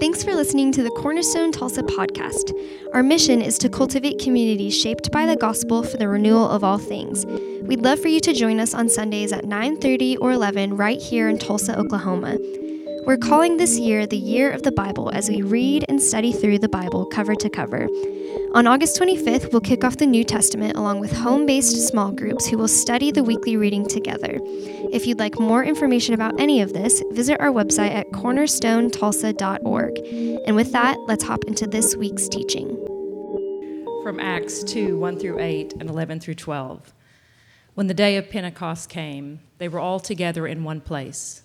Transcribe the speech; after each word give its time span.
Thanks 0.00 0.22
for 0.22 0.32
listening 0.32 0.70
to 0.72 0.82
the 0.84 0.90
Cornerstone 0.90 1.50
Tulsa 1.50 1.82
podcast. 1.82 2.52
Our 2.94 3.02
mission 3.02 3.42
is 3.42 3.58
to 3.58 3.68
cultivate 3.68 4.20
communities 4.20 4.78
shaped 4.78 5.10
by 5.10 5.26
the 5.26 5.34
gospel 5.34 5.82
for 5.82 5.96
the 5.96 6.06
renewal 6.06 6.48
of 6.48 6.62
all 6.62 6.78
things. 6.78 7.26
We'd 7.62 7.82
love 7.82 7.98
for 7.98 8.06
you 8.06 8.20
to 8.20 8.32
join 8.32 8.60
us 8.60 8.74
on 8.74 8.88
Sundays 8.88 9.32
at 9.32 9.44
9:30 9.44 10.16
or 10.20 10.30
11 10.30 10.76
right 10.76 11.00
here 11.02 11.28
in 11.28 11.36
Tulsa, 11.36 11.76
Oklahoma. 11.76 12.38
We're 13.08 13.16
calling 13.16 13.56
this 13.56 13.78
year 13.78 14.06
the 14.06 14.18
Year 14.18 14.50
of 14.50 14.64
the 14.64 14.70
Bible 14.70 15.10
as 15.14 15.30
we 15.30 15.40
read 15.40 15.82
and 15.88 15.98
study 15.98 16.30
through 16.30 16.58
the 16.58 16.68
Bible 16.68 17.06
cover 17.06 17.34
to 17.36 17.48
cover. 17.48 17.88
On 18.52 18.66
August 18.66 19.00
25th, 19.00 19.50
we'll 19.50 19.62
kick 19.62 19.82
off 19.82 19.96
the 19.96 20.04
New 20.04 20.24
Testament 20.24 20.76
along 20.76 21.00
with 21.00 21.10
home 21.16 21.46
based 21.46 21.88
small 21.88 22.12
groups 22.12 22.46
who 22.46 22.58
will 22.58 22.68
study 22.68 23.10
the 23.10 23.24
weekly 23.24 23.56
reading 23.56 23.88
together. 23.88 24.38
If 24.92 25.06
you'd 25.06 25.18
like 25.18 25.40
more 25.40 25.64
information 25.64 26.12
about 26.12 26.38
any 26.38 26.60
of 26.60 26.74
this, 26.74 27.02
visit 27.12 27.40
our 27.40 27.48
website 27.48 27.94
at 27.94 28.10
cornerstonetulsa.org. 28.10 29.98
And 30.46 30.54
with 30.54 30.72
that, 30.72 30.98
let's 31.06 31.24
hop 31.24 31.44
into 31.44 31.66
this 31.66 31.96
week's 31.96 32.28
teaching. 32.28 32.76
From 34.02 34.20
Acts 34.20 34.62
2 34.64 34.98
1 34.98 35.18
through 35.18 35.40
8 35.40 35.76
and 35.80 35.88
11 35.88 36.20
through 36.20 36.34
12. 36.34 36.92
When 37.72 37.86
the 37.86 37.94
day 37.94 38.18
of 38.18 38.28
Pentecost 38.28 38.90
came, 38.90 39.40
they 39.56 39.68
were 39.68 39.80
all 39.80 39.98
together 39.98 40.46
in 40.46 40.62
one 40.62 40.82
place. 40.82 41.44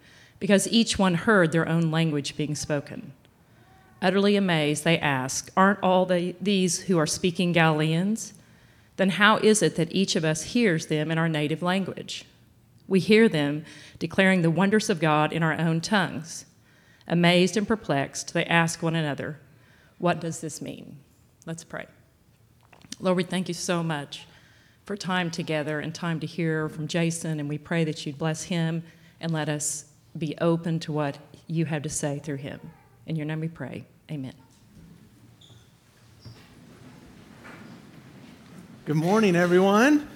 because 0.41 0.67
each 0.69 0.97
one 0.97 1.13
heard 1.13 1.51
their 1.51 1.69
own 1.69 1.91
language 1.91 2.35
being 2.35 2.55
spoken. 2.55 3.13
Utterly 4.01 4.35
amazed, 4.35 4.83
they 4.83 4.97
asked, 4.97 5.51
Aren't 5.55 5.83
all 5.83 6.07
the, 6.07 6.35
these 6.41 6.81
who 6.81 6.97
are 6.97 7.05
speaking 7.05 7.51
Galileans? 7.51 8.33
Then 8.97 9.11
how 9.11 9.37
is 9.37 9.61
it 9.61 9.75
that 9.75 9.93
each 9.93 10.15
of 10.15 10.25
us 10.25 10.41
hears 10.41 10.87
them 10.87 11.11
in 11.11 11.19
our 11.19 11.29
native 11.29 11.61
language? 11.61 12.25
We 12.87 12.99
hear 12.99 13.29
them 13.29 13.65
declaring 13.99 14.41
the 14.41 14.49
wonders 14.49 14.89
of 14.89 14.99
God 14.99 15.31
in 15.31 15.43
our 15.43 15.53
own 15.53 15.79
tongues. 15.79 16.45
Amazed 17.07 17.55
and 17.55 17.67
perplexed, 17.67 18.33
they 18.33 18.45
ask 18.45 18.81
one 18.81 18.95
another, 18.95 19.39
What 19.99 20.19
does 20.19 20.41
this 20.41 20.59
mean? 20.59 20.97
Let's 21.45 21.63
pray. 21.63 21.85
Lord, 22.99 23.17
we 23.17 23.23
thank 23.23 23.47
you 23.47 23.53
so 23.53 23.83
much 23.83 24.25
for 24.85 24.97
time 24.97 25.29
together 25.29 25.79
and 25.79 25.93
time 25.93 26.19
to 26.19 26.25
hear 26.25 26.67
from 26.67 26.87
Jason, 26.87 27.39
and 27.39 27.47
we 27.47 27.59
pray 27.59 27.83
that 27.83 28.07
you'd 28.07 28.17
bless 28.17 28.43
him 28.43 28.81
and 29.19 29.31
let 29.31 29.47
us 29.47 29.85
be 30.17 30.35
open 30.39 30.79
to 30.81 30.91
what 30.91 31.17
you 31.47 31.65
have 31.65 31.83
to 31.83 31.89
say 31.89 32.19
through 32.19 32.37
him. 32.37 32.59
In 33.05 33.15
your 33.15 33.25
name 33.25 33.39
we 33.39 33.47
pray. 33.47 33.85
Amen. 34.09 34.33
Good 38.85 38.95
morning, 38.95 39.35
everyone. 39.35 40.07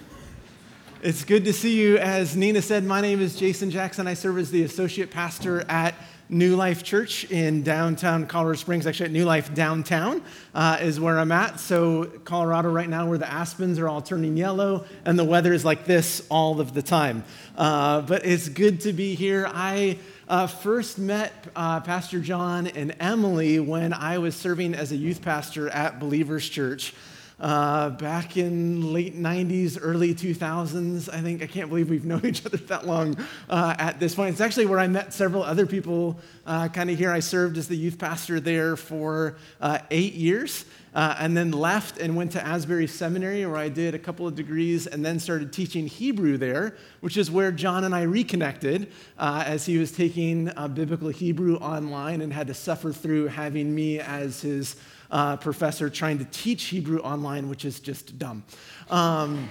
It's 1.01 1.23
good 1.23 1.45
to 1.45 1.53
see 1.53 1.79
you. 1.79 1.97
As 1.97 2.35
Nina 2.35 2.61
said, 2.61 2.83
my 2.83 2.99
name 2.99 3.21
is 3.21 3.35
Jason 3.35 3.69
Jackson. 3.69 4.07
I 4.07 4.15
serve 4.15 4.39
as 4.39 4.49
the 4.49 4.63
associate 4.63 5.11
pastor 5.11 5.63
at 5.69 5.93
New 6.29 6.55
Life 6.55 6.83
Church 6.83 7.29
in 7.31 7.61
downtown 7.61 8.25
Colorado 8.25 8.57
Springs. 8.57 8.87
Actually, 8.87 9.07
at 9.07 9.11
New 9.11 9.25
Life 9.25 9.53
downtown 9.53 10.23
uh, 10.55 10.79
is 10.81 10.99
where 10.99 11.19
I'm 11.19 11.31
at. 11.31 11.59
So, 11.59 12.05
Colorado 12.23 12.71
right 12.71 12.89
now, 12.89 13.07
where 13.07 13.19
the 13.19 13.31
aspens 13.31 13.77
are 13.77 13.87
all 13.87 14.01
turning 14.01 14.35
yellow 14.35 14.85
and 15.05 15.19
the 15.19 15.23
weather 15.23 15.53
is 15.53 15.63
like 15.63 15.85
this 15.85 16.25
all 16.29 16.59
of 16.59 16.73
the 16.73 16.81
time. 16.81 17.23
Uh, 17.55 18.01
but 18.01 18.25
it's 18.25 18.49
good 18.49 18.81
to 18.81 18.93
be 18.93 19.13
here. 19.13 19.47
I 19.53 19.99
uh, 20.27 20.47
first 20.47 20.97
met 20.97 21.31
uh, 21.55 21.81
Pastor 21.81 22.19
John 22.19 22.65
and 22.67 22.95
Emily 22.99 23.59
when 23.59 23.93
I 23.93 24.17
was 24.17 24.35
serving 24.35 24.73
as 24.73 24.91
a 24.91 24.95
youth 24.95 25.21
pastor 25.21 25.69
at 25.69 25.99
Believers 25.99 26.49
Church 26.49 26.93
uh, 27.39 27.89
back 27.91 28.37
in 28.37 28.93
late 28.93 29.17
90s, 29.17 29.77
early 29.81 30.15
2000s. 30.15 31.13
I 31.13 31.21
think 31.21 31.43
I 31.43 31.47
can't 31.47 31.69
believe 31.69 31.89
we've 31.89 32.05
known 32.05 32.25
each 32.25 32.45
other 32.45 32.57
that 32.57 32.85
long 32.85 33.17
uh, 33.49 33.75
at 33.77 33.99
this 33.99 34.15
point. 34.15 34.31
It's 34.31 34.41
actually 34.41 34.67
where 34.67 34.79
I 34.79 34.87
met 34.87 35.13
several 35.13 35.43
other 35.43 35.65
people 35.65 36.19
uh, 36.45 36.69
kind 36.69 36.89
of 36.89 36.97
here. 36.97 37.11
I 37.11 37.19
served 37.19 37.57
as 37.57 37.67
the 37.67 37.75
youth 37.75 37.97
pastor 37.97 38.39
there 38.39 38.75
for 38.75 39.35
uh, 39.61 39.79
eight 39.91 40.13
years. 40.13 40.65
Uh, 40.93 41.13
and 41.19 41.35
then 41.35 41.51
left 41.51 41.97
and 41.97 42.15
went 42.15 42.31
to 42.31 42.41
Asbury 42.41 42.87
Seminary, 42.87 43.45
where 43.45 43.57
I 43.57 43.67
did 43.67 43.95
a 43.95 43.99
couple 43.99 44.25
of 44.27 44.33
degrees, 44.33 44.87
and 44.87 45.03
then 45.03 45.19
started 45.19 45.51
teaching 45.51 45.87
Hebrew 45.87 46.37
there, 46.37 46.77
which 47.01 47.17
is 47.17 47.29
where 47.29 47.51
John 47.51 47.83
and 47.83 47.93
I 47.93 48.03
reconnected 48.03 48.89
as 49.19 49.65
he 49.65 49.77
was 49.77 49.91
taking 49.91 50.45
biblical 50.73 51.09
Hebrew 51.09 51.57
online 51.57 52.21
and 52.21 52.31
had 52.31 52.47
to 52.47 52.53
suffer 52.53 52.93
through 52.93 53.27
having 53.27 53.75
me 53.75 53.99
as 53.99 54.39
his 54.39 54.77
uh, 55.11 55.37
professor 55.37 55.89
trying 55.89 56.17
to 56.19 56.25
teach 56.25 56.65
Hebrew 56.65 56.99
online, 56.99 57.49
which 57.49 57.65
is 57.65 57.79
just 57.79 58.17
dumb. 58.17 58.43
Um, 58.89 59.49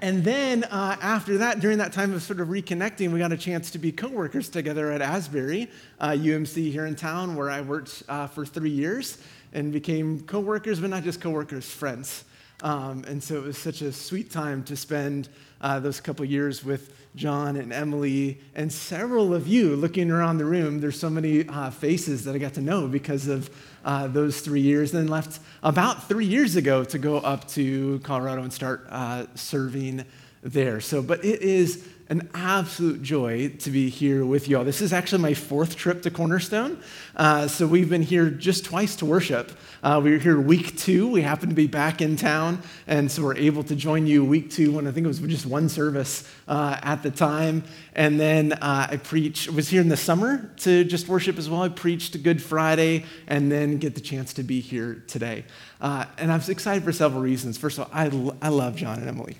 and 0.00 0.22
then 0.22 0.64
uh, 0.64 0.96
after 1.00 1.38
that, 1.38 1.58
during 1.58 1.78
that 1.78 1.92
time 1.92 2.12
of 2.14 2.22
sort 2.22 2.40
of 2.40 2.48
reconnecting, 2.48 3.10
we 3.10 3.18
got 3.18 3.32
a 3.32 3.36
chance 3.36 3.70
to 3.72 3.78
be 3.78 3.90
coworkers 3.90 4.48
together 4.48 4.92
at 4.92 5.02
Asbury, 5.02 5.68
uh, 5.98 6.10
UMC 6.10 6.70
here 6.70 6.86
in 6.86 6.94
town, 6.94 7.34
where 7.34 7.50
I 7.50 7.60
worked 7.60 8.04
uh, 8.08 8.28
for 8.28 8.46
three 8.46 8.70
years 8.70 9.18
and 9.52 9.72
became 9.72 10.20
coworkers, 10.20 10.78
but 10.78 10.90
not 10.90 11.02
just 11.02 11.20
coworkers, 11.20 11.68
friends. 11.68 12.24
Um, 12.62 13.04
and 13.08 13.22
so 13.22 13.36
it 13.36 13.44
was 13.44 13.58
such 13.58 13.82
a 13.82 13.92
sweet 13.92 14.30
time 14.30 14.62
to 14.64 14.76
spend 14.76 15.28
uh, 15.60 15.80
those 15.80 16.00
couple 16.00 16.24
years 16.24 16.64
with 16.64 16.94
John 17.14 17.56
and 17.56 17.72
Emily 17.72 18.40
and 18.54 18.72
several 18.72 19.34
of 19.34 19.48
you 19.48 19.74
looking 19.74 20.10
around 20.10 20.38
the 20.38 20.44
room. 20.44 20.80
There's 20.80 20.98
so 20.98 21.10
many 21.10 21.48
uh, 21.48 21.70
faces 21.70 22.24
that 22.24 22.34
I 22.34 22.38
got 22.38 22.54
to 22.54 22.60
know 22.60 22.86
because 22.86 23.26
of 23.26 23.50
uh, 23.84 24.06
those 24.06 24.40
three 24.40 24.60
years, 24.60 24.92
then 24.92 25.08
left 25.08 25.40
about 25.62 26.08
three 26.08 26.26
years 26.26 26.56
ago 26.56 26.84
to 26.84 26.98
go 26.98 27.18
up 27.18 27.48
to 27.48 28.00
Colorado 28.00 28.42
and 28.42 28.52
start 28.52 28.86
uh, 28.88 29.26
serving 29.34 30.04
there. 30.42 30.80
So, 30.80 31.02
but 31.02 31.24
it 31.24 31.42
is 31.42 31.86
an 32.10 32.28
absolute 32.32 33.02
joy 33.02 33.50
to 33.50 33.70
be 33.70 33.90
here 33.90 34.24
with 34.24 34.48
you 34.48 34.56
all. 34.56 34.64
This 34.64 34.80
is 34.80 34.92
actually 34.94 35.20
my 35.20 35.34
fourth 35.34 35.76
trip 35.76 36.02
to 36.02 36.10
Cornerstone. 36.10 36.80
Uh, 37.14 37.46
so 37.48 37.66
we've 37.66 37.90
been 37.90 38.02
here 38.02 38.30
just 38.30 38.64
twice 38.64 38.96
to 38.96 39.04
worship. 39.04 39.52
Uh, 39.82 40.00
we 40.02 40.12
were 40.12 40.18
here 40.18 40.40
week 40.40 40.76
two. 40.78 41.08
We 41.08 41.20
happened 41.20 41.50
to 41.50 41.56
be 41.56 41.66
back 41.66 42.00
in 42.00 42.16
town, 42.16 42.62
and 42.86 43.10
so 43.10 43.22
we're 43.22 43.36
able 43.36 43.62
to 43.64 43.76
join 43.76 44.06
you 44.06 44.24
week 44.24 44.50
two 44.50 44.72
when 44.72 44.86
I 44.86 44.90
think 44.90 45.04
it 45.04 45.08
was 45.08 45.18
just 45.18 45.44
one 45.44 45.68
service 45.68 46.26
uh, 46.46 46.78
at 46.82 47.02
the 47.02 47.10
time. 47.10 47.62
And 47.94 48.18
then 48.18 48.54
uh, 48.54 48.88
I 48.90 48.96
preach 48.96 49.48
was 49.48 49.68
here 49.68 49.82
in 49.82 49.88
the 49.88 49.96
summer 49.96 50.50
to 50.58 50.84
just 50.84 51.08
worship 51.08 51.36
as 51.36 51.50
well. 51.50 51.62
I 51.62 51.68
preached 51.68 52.22
Good 52.22 52.42
Friday 52.42 53.04
and 53.26 53.52
then 53.52 53.76
get 53.76 53.94
the 53.94 54.00
chance 54.00 54.32
to 54.34 54.42
be 54.42 54.60
here 54.60 55.04
today. 55.08 55.44
Uh, 55.80 56.06
and 56.16 56.32
I'm 56.32 56.40
excited 56.48 56.84
for 56.84 56.92
several 56.92 57.20
reasons. 57.20 57.58
First 57.58 57.78
of 57.78 57.84
all, 57.84 57.90
I, 57.92 58.06
I 58.46 58.48
love 58.48 58.76
John 58.76 58.98
and 58.98 59.08
Emily. 59.08 59.36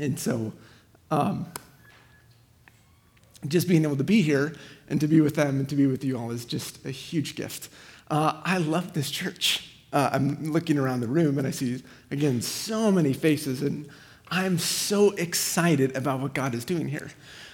And 0.00 0.18
so, 0.18 0.52
um, 1.10 1.46
just 3.46 3.68
being 3.68 3.84
able 3.84 3.96
to 3.96 4.04
be 4.04 4.22
here 4.22 4.54
and 4.88 5.00
to 5.00 5.06
be 5.06 5.20
with 5.20 5.34
them 5.34 5.60
and 5.60 5.68
to 5.68 5.76
be 5.76 5.86
with 5.86 6.04
you 6.04 6.18
all 6.18 6.30
is 6.30 6.44
just 6.44 6.84
a 6.84 6.90
huge 6.90 7.36
gift. 7.36 7.68
Uh, 8.10 8.40
I 8.44 8.58
love 8.58 8.92
this 8.92 9.10
church. 9.10 9.68
Uh, 9.92 10.10
I'm 10.12 10.52
looking 10.52 10.78
around 10.78 11.00
the 11.00 11.06
room 11.06 11.38
and 11.38 11.46
I 11.46 11.50
see, 11.50 11.82
again, 12.10 12.42
so 12.42 12.90
many 12.90 13.12
faces, 13.12 13.62
and 13.62 13.88
I'm 14.30 14.58
so 14.58 15.10
excited 15.12 15.96
about 15.96 16.20
what 16.20 16.34
God 16.34 16.54
is 16.54 16.64
doing 16.64 16.88
here. 16.88 17.10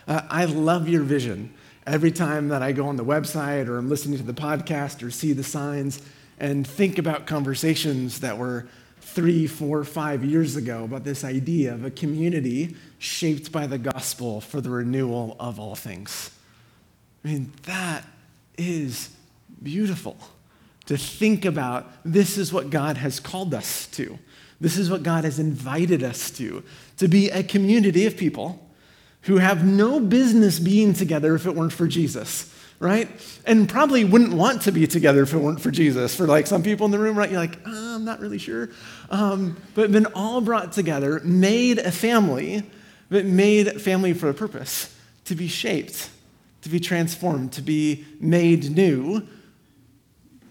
Uh, 0.07 0.23
I 0.29 0.45
love 0.45 0.89
your 0.89 1.03
vision. 1.03 1.53
Every 1.87 2.11
time 2.11 2.49
that 2.49 2.63
I 2.63 2.73
go 2.73 2.89
on 2.89 2.97
the 2.97 3.05
website 3.05 3.69
or 3.69 3.79
I'm 3.79 3.89
listening 3.89 4.19
to 4.19 4.25
the 4.25 4.35
podcast 4.35 5.07
or 5.07 5.11
see 5.11 5.33
the 5.33 5.45
signs 5.45 6.03
and 6.39 6.67
think 6.67 6.99
about 6.99 7.27
conversations 7.27 8.21
that 8.21 8.39
were 8.39 8.67
three, 9.07 9.47
four, 9.47 9.85
five 9.85 10.25
years 10.25 10.57
ago 10.57 10.83
about 10.85 11.05
this 11.05 11.23
idea 11.23 11.73
of 11.73 11.85
a 11.85 11.91
community 11.91 12.75
shaped 12.99 13.53
by 13.53 13.67
the 13.67 13.79
gospel 13.79 14.41
for 14.41 14.61
the 14.61 14.69
renewal 14.69 15.37
of 15.39 15.61
all 15.61 15.77
things. 15.77 16.31
I 17.25 17.29
mean, 17.29 17.53
that 17.63 18.05
is 18.59 19.11
beautiful 19.63 20.19
to 20.87 20.97
think 20.97 21.45
about 21.45 21.91
this 22.05 22.37
is 22.37 22.53
what 22.53 22.69
God 22.69 22.97
has 22.97 23.21
called 23.21 23.55
us 23.55 23.87
to. 23.93 24.19
This 24.61 24.77
is 24.77 24.91
what 24.91 25.05
God 25.05 25.23
has 25.25 25.39
invited 25.39 26.03
us 26.03 26.31
to, 26.33 26.65
to 26.97 27.07
be 27.07 27.31
a 27.31 27.45
community 27.45 28.07
of 28.07 28.17
people 28.17 28.69
who 29.23 29.39
have 29.39 29.65
no 29.65 30.01
business 30.01 30.59
being 30.59 30.95
together 30.95 31.37
if 31.37 31.47
it 31.47 31.55
weren't 31.55 31.73
for 31.73 31.87
Jesus 31.87 32.53
right? 32.79 33.09
And 33.47 33.69
probably 33.69 34.05
wouldn't 34.05 34.35
want 34.35 34.63
to 34.63 34.73
be 34.73 34.87
together 34.87 35.23
if 35.23 35.33
it 35.33 35.39
weren't 35.39 35.61
for 35.61 35.71
Jesus. 35.71 36.15
For 36.15 36.27
like 36.27 36.47
some 36.47 36.63
people 36.63 36.85
in 36.87 36.93
the 36.93 36.99
room, 36.99 37.17
right? 37.17 37.31
You're 37.31 37.41
like, 37.41 37.59
oh, 37.67 37.95
I'm 37.97 38.05
not 38.05 38.21
really 38.21 38.39
sure. 38.39 38.71
Um, 39.11 39.57
but 39.75 39.93
been 39.93 40.07
all 40.15 40.41
brought 40.41 40.73
together, 40.73 41.21
made 41.25 41.79
a 41.79 41.93
family, 41.93 42.69
but 43.09 43.25
made 43.25 43.81
family 43.81 44.13
for 44.13 44.29
a 44.29 44.35
purpose 44.35 44.95
to 45.25 45.35
be 45.35 45.49
shaped, 45.49 46.11
to 46.63 46.69
be 46.69 46.81
transformed, 46.81 47.53
to 47.53 47.63
be 47.63 48.05
made 48.21 48.71
new 48.71 49.27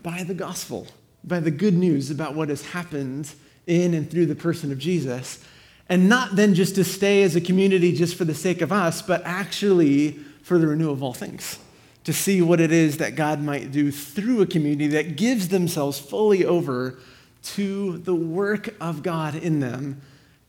by 0.04 0.24
the 0.24 0.34
gospel, 0.34 0.88
by 1.24 1.40
the 1.40 1.52
good 1.52 1.74
news 1.74 2.12
about 2.12 2.36
what 2.36 2.50
has 2.50 2.64
happened 2.68 3.32
in 3.68 3.94
and 3.94 4.10
through 4.10 4.26
the 4.26 4.36
person 4.36 4.72
of 4.72 4.78
Jesus. 4.78 5.44
And 5.88 6.10
not 6.10 6.36
then 6.36 6.56
just 6.56 6.76
to 6.76 6.84
stay 6.84 7.24
as 7.24 7.36
a 7.36 7.42
community 7.42 7.94
just 7.94 8.16
for 8.16 8.26
the 8.26 8.34
sake 8.34 8.62
of 8.62 8.72
us, 8.72 9.02
but 9.02 9.22
actually 9.24 10.12
for 10.42 10.58
the 10.58 10.68
renewal 10.68 10.94
of 10.94 11.04
all 11.04 11.14
things. 11.14 11.60
To 12.06 12.14
see 12.14 12.42
what 12.42 12.60
it 12.60 12.72
is 12.72 12.98
that 12.98 13.16
God 13.16 13.42
might 13.42 13.72
do 13.72 13.92
through 13.92 14.42
a 14.42 14.46
community 14.46 14.88
that 14.88 15.16
gives 15.16 15.50
themselves 15.50 16.00
fully 16.00 16.46
over 16.46 17.00
to 17.44 17.98
the 17.98 18.16
work 18.16 18.74
of 18.80 19.04
God 19.04 19.36
in 19.36 19.60
them 19.60 20.02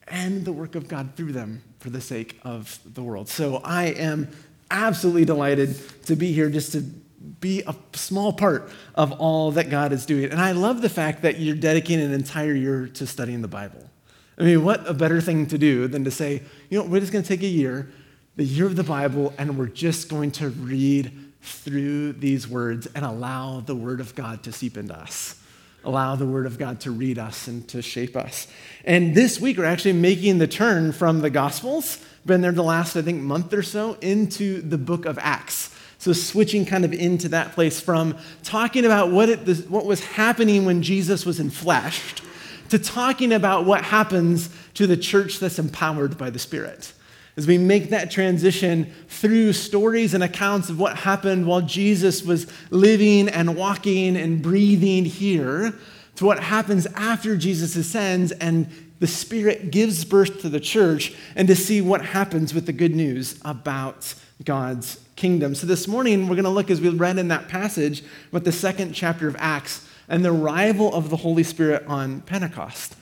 and 0.09 0.45
the 0.45 0.53
work 0.53 0.75
of 0.75 0.89
God 0.89 1.11
through 1.17 1.33
them 1.33 1.63
for 1.81 1.91
the 1.91 2.01
sake 2.01 2.39
of 2.43 2.79
the 2.85 3.03
world. 3.03 3.29
So 3.29 3.57
I 3.65 3.87
am 3.87 4.29
absolutely 4.71 5.25
delighted 5.25 5.79
to 6.05 6.17
be 6.17 6.33
here 6.33 6.51
just 6.51 6.73
to 6.73 6.81
be 6.81 7.63
a 7.67 7.75
small 7.95 8.33
part 8.33 8.71
of 8.95 9.13
all 9.13 9.51
that 9.53 9.71
God 9.71 9.93
is 9.93 10.07
doing. 10.07 10.31
And 10.31 10.41
I 10.41 10.53
love 10.53 10.83
the 10.83 10.89
fact 10.89 11.23
that 11.23 11.41
you're 11.41 11.57
dedicating 11.57 12.05
an 12.05 12.13
entire 12.13 12.55
year 12.55 12.87
to 12.89 13.07
studying 13.07 13.43
the 13.43 13.49
Bible. 13.49 13.91
I 14.39 14.43
mean, 14.43 14.65
what 14.65 14.87
a 14.87 14.95
better 14.95 15.21
thing 15.21 15.47
to 15.47 15.59
do 15.59 15.89
than 15.89 16.05
to 16.05 16.11
say, 16.11 16.43
you 16.71 16.79
know, 16.79 16.85
we're 16.85 17.01
just 17.01 17.13
going 17.13 17.25
to 17.25 17.29
take 17.29 17.43
a 17.43 17.49
year, 17.49 17.91
the 18.37 18.45
year 18.45 18.67
of 18.67 18.77
the 18.77 18.85
Bible, 18.85 19.33
and 19.39 19.59
we're 19.59 19.67
just 19.67 20.09
going 20.09 20.31
to 20.33 20.51
read 20.51 21.26
through 21.47 22.13
these 22.15 22.49
words 22.49 22.87
and 22.95 23.05
allow 23.05 23.61
the 23.61 23.75
Word 23.75 24.01
of 24.01 24.15
God 24.15 24.43
to 24.45 24.53
seep 24.53 24.77
into 24.77 24.95
us. 24.95 25.41
Allow 25.85 26.17
the 26.17 26.27
Word 26.27 26.47
of 26.47 26.59
God 26.59 26.81
to 26.81 26.91
read 26.91 27.19
us 27.19 27.47
and 27.47 27.67
to 27.69 27.81
shape 27.81 28.17
us. 28.17 28.49
And 28.85 29.15
this 29.15 29.41
week, 29.41 29.57
we're 29.57 29.65
actually 29.65 29.93
making 29.93 30.39
the 30.39 30.49
turn 30.49 30.93
from 30.93 31.21
the 31.21 31.31
Gospels, 31.31 32.05
been 32.25 32.41
there 32.41 32.53
the 32.53 32.63
last, 32.63 32.97
I 32.97 33.03
think, 33.03 33.23
month 33.23 33.53
or 33.53 33.63
so, 33.63 33.95
into 34.01 34.61
the 34.63 34.79
book 34.79 35.07
of 35.07 35.19
Acts. 35.21 35.73
So, 35.99 36.13
switching 36.13 36.67
kind 36.67 36.85
of 36.85 36.93
into 36.93 37.29
that 37.31 37.53
place 37.53 37.81
from 37.81 38.17
talking 38.43 38.85
about 38.85 39.13
what, 39.13 39.29
it, 39.29 39.71
what 39.71 39.87
was 39.87 40.05
happening 40.05 40.65
when 40.65 40.83
Jesus 40.83 41.25
was 41.25 41.39
enfleshed 41.39 42.23
to 42.71 42.79
talking 42.79 43.33
about 43.33 43.65
what 43.65 43.83
happens 43.85 44.51
to 44.75 44.87
the 44.87 44.97
church 44.97 45.39
that's 45.39 45.59
empowered 45.59 46.19
by 46.19 46.31
the 46.31 46.39
Spirit. 46.39 46.93
As 47.37 47.47
we 47.47 47.59
make 47.59 47.91
that 47.91 48.11
transition 48.11 48.93
through 49.09 49.53
stories 49.53 50.15
and 50.15 50.25
accounts 50.25 50.71
of 50.71 50.79
what 50.79 50.97
happened 50.97 51.47
while 51.47 51.61
Jesus 51.61 52.23
was 52.23 52.47
living 52.71 53.29
and 53.29 53.57
walking 53.57 54.17
and 54.17 54.41
breathing 54.41 55.05
here, 55.05 55.75
to 56.17 56.25
what 56.25 56.41
happens 56.41 56.87
after 56.95 57.37
Jesus 57.37 57.77
ascends 57.77 58.33
and 58.33 58.69
the 58.99 59.07
Spirit 59.07 59.71
gives 59.71 60.05
birth 60.05 60.41
to 60.41 60.49
the 60.49 60.61
church, 60.61 61.15
and 61.35 61.47
to 61.49 61.55
see 61.55 61.83
what 61.83 62.03
happens 62.03 62.55
with 62.55 62.65
the 62.65 62.73
good 62.73 62.95
news 62.95 63.39
about 63.45 64.15
God's 64.43 65.01
kingdom. 65.17 65.55
So 65.55 65.67
this 65.67 65.87
morning, 65.87 66.29
we're 66.29 66.37
going 66.37 66.45
to 66.45 66.51
look, 66.51 66.71
as 66.71 66.81
we 66.81 66.89
read 66.89 67.19
in 67.19 67.29
that 67.29 67.49
passage, 67.49 68.03
with 68.33 68.45
the 68.45 68.53
second 68.53 68.95
chapter 68.95 69.29
of 69.29 69.37
Acts 69.39 69.87
and 70.09 70.25
the 70.25 70.33
arrival 70.33 70.95
of 70.95 71.11
the 71.11 71.17
Holy 71.17 71.43
Spirit 71.43 71.85
on 71.87 72.23
Pentecost. 72.23 72.97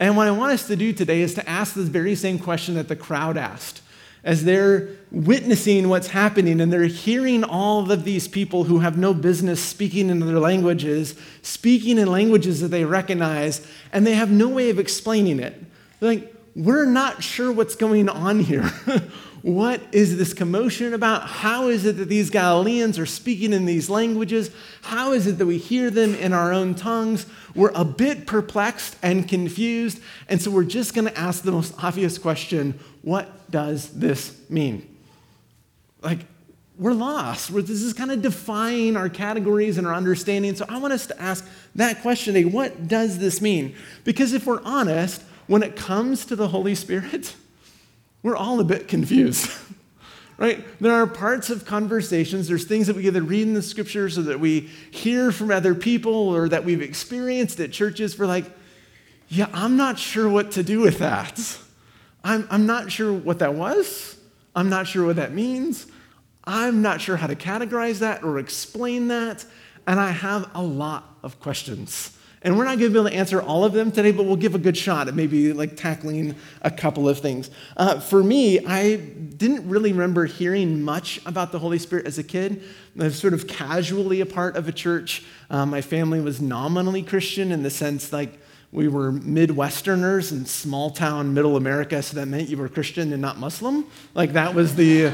And 0.00 0.16
what 0.16 0.26
I 0.26 0.30
want 0.30 0.52
us 0.52 0.66
to 0.68 0.76
do 0.76 0.92
today 0.92 1.22
is 1.22 1.34
to 1.34 1.48
ask 1.48 1.74
this 1.74 1.88
very 1.88 2.14
same 2.14 2.38
question 2.38 2.74
that 2.74 2.88
the 2.88 2.96
crowd 2.96 3.36
asked. 3.36 3.82
As 4.24 4.44
they're 4.44 4.90
witnessing 5.10 5.88
what's 5.88 6.08
happening 6.08 6.60
and 6.60 6.72
they're 6.72 6.84
hearing 6.84 7.44
all 7.44 7.90
of 7.90 8.04
these 8.04 8.28
people 8.28 8.64
who 8.64 8.80
have 8.80 8.98
no 8.98 9.14
business 9.14 9.62
speaking 9.62 10.10
in 10.10 10.22
other 10.22 10.38
languages, 10.38 11.14
speaking 11.42 11.98
in 11.98 12.10
languages 12.10 12.60
that 12.60 12.68
they 12.68 12.84
recognize, 12.84 13.66
and 13.92 14.06
they 14.06 14.14
have 14.14 14.30
no 14.30 14.48
way 14.48 14.70
of 14.70 14.78
explaining 14.78 15.40
it. 15.40 15.60
They're 15.98 16.14
like, 16.14 16.34
we're 16.54 16.84
not 16.84 17.22
sure 17.22 17.52
what's 17.52 17.76
going 17.76 18.08
on 18.08 18.40
here. 18.40 18.70
What 19.42 19.80
is 19.92 20.16
this 20.18 20.34
commotion 20.34 20.94
about? 20.94 21.22
How 21.22 21.68
is 21.68 21.84
it 21.84 21.96
that 21.98 22.08
these 22.08 22.28
Galileans 22.28 22.98
are 22.98 23.06
speaking 23.06 23.52
in 23.52 23.66
these 23.66 23.88
languages? 23.88 24.50
How 24.82 25.12
is 25.12 25.26
it 25.26 25.38
that 25.38 25.46
we 25.46 25.58
hear 25.58 25.90
them 25.90 26.14
in 26.16 26.32
our 26.32 26.52
own 26.52 26.74
tongues? 26.74 27.26
We're 27.54 27.72
a 27.74 27.84
bit 27.84 28.26
perplexed 28.26 28.96
and 29.02 29.28
confused, 29.28 30.00
and 30.28 30.42
so 30.42 30.50
we're 30.50 30.64
just 30.64 30.94
going 30.94 31.06
to 31.06 31.16
ask 31.18 31.42
the 31.42 31.52
most 31.52 31.74
obvious 31.82 32.18
question 32.18 32.78
what 33.02 33.50
does 33.50 33.90
this 33.90 34.36
mean? 34.50 34.96
Like, 36.02 36.20
we're 36.76 36.92
lost. 36.92 37.50
We're, 37.50 37.62
this 37.62 37.82
is 37.82 37.92
kind 37.92 38.10
of 38.10 38.22
defying 38.22 38.96
our 38.96 39.08
categories 39.08 39.78
and 39.78 39.86
our 39.86 39.94
understanding. 39.94 40.54
So 40.54 40.64
I 40.68 40.78
want 40.78 40.92
us 40.92 41.06
to 41.08 41.20
ask 41.20 41.46
that 41.74 42.02
question 42.02 42.34
today 42.34 42.44
what 42.44 42.88
does 42.88 43.18
this 43.18 43.40
mean? 43.40 43.74
Because 44.04 44.32
if 44.32 44.46
we're 44.46 44.62
honest, 44.62 45.22
when 45.46 45.62
it 45.62 45.76
comes 45.76 46.24
to 46.26 46.36
the 46.36 46.48
Holy 46.48 46.74
Spirit, 46.74 47.34
we're 48.22 48.36
all 48.36 48.60
a 48.60 48.64
bit 48.64 48.88
confused. 48.88 49.50
right? 50.38 50.64
There 50.80 50.92
are 50.92 51.06
parts 51.06 51.50
of 51.50 51.64
conversations, 51.64 52.48
there's 52.48 52.64
things 52.64 52.86
that 52.86 52.96
we 52.96 53.06
either 53.06 53.22
read 53.22 53.42
in 53.42 53.54
the 53.54 53.62
scriptures 53.62 54.16
or 54.16 54.22
that 54.22 54.40
we 54.40 54.70
hear 54.90 55.32
from 55.32 55.50
other 55.50 55.74
people 55.74 56.14
or 56.14 56.48
that 56.48 56.64
we've 56.64 56.80
experienced 56.80 57.60
at 57.60 57.72
churches. 57.72 58.18
We're 58.18 58.26
like, 58.26 58.44
yeah, 59.28 59.48
I'm 59.52 59.76
not 59.76 59.98
sure 59.98 60.28
what 60.28 60.52
to 60.52 60.62
do 60.62 60.80
with 60.80 60.98
that. 60.98 61.58
I'm, 62.24 62.46
I'm 62.50 62.66
not 62.66 62.90
sure 62.90 63.12
what 63.12 63.40
that 63.40 63.54
was. 63.54 64.16
I'm 64.54 64.70
not 64.70 64.86
sure 64.86 65.06
what 65.06 65.16
that 65.16 65.32
means. 65.32 65.86
I'm 66.44 66.82
not 66.82 67.00
sure 67.00 67.16
how 67.16 67.26
to 67.26 67.36
categorize 67.36 67.98
that 67.98 68.22
or 68.24 68.38
explain 68.38 69.08
that. 69.08 69.44
And 69.86 70.00
I 70.00 70.10
have 70.10 70.50
a 70.54 70.62
lot 70.62 71.16
of 71.22 71.40
questions. 71.40 72.16
And 72.42 72.56
we're 72.56 72.64
not 72.64 72.78
going 72.78 72.90
to 72.90 72.90
be 72.90 72.98
able 72.98 73.10
to 73.10 73.16
answer 73.16 73.42
all 73.42 73.64
of 73.64 73.72
them 73.72 73.90
today, 73.90 74.12
but 74.12 74.24
we'll 74.24 74.36
give 74.36 74.54
a 74.54 74.58
good 74.58 74.76
shot 74.76 75.08
at 75.08 75.14
maybe 75.14 75.52
like 75.52 75.76
tackling 75.76 76.36
a 76.62 76.70
couple 76.70 77.08
of 77.08 77.18
things. 77.18 77.50
Uh, 77.76 77.98
for 77.98 78.22
me, 78.22 78.64
I 78.64 78.96
didn't 78.96 79.68
really 79.68 79.92
remember 79.92 80.24
hearing 80.26 80.82
much 80.82 81.20
about 81.26 81.50
the 81.50 81.58
Holy 81.58 81.78
Spirit 81.78 82.06
as 82.06 82.16
a 82.16 82.22
kid. 82.22 82.62
I 82.98 83.04
was 83.04 83.18
sort 83.18 83.34
of 83.34 83.48
casually 83.48 84.20
a 84.20 84.26
part 84.26 84.56
of 84.56 84.68
a 84.68 84.72
church. 84.72 85.24
Uh, 85.50 85.66
my 85.66 85.80
family 85.80 86.20
was 86.20 86.40
nominally 86.40 87.02
Christian 87.02 87.50
in 87.50 87.64
the 87.64 87.70
sense 87.70 88.12
like 88.12 88.38
we 88.70 88.86
were 88.86 89.10
Midwesterners 89.10 90.30
in 90.30 90.46
small 90.46 90.90
town 90.90 91.34
middle 91.34 91.56
America, 91.56 92.02
so 92.02 92.16
that 92.16 92.26
meant 92.26 92.48
you 92.48 92.56
were 92.56 92.68
Christian 92.68 93.12
and 93.12 93.22
not 93.22 93.38
Muslim. 93.38 93.84
Like 94.14 94.34
that 94.34 94.54
was 94.54 94.76
the 94.76 95.12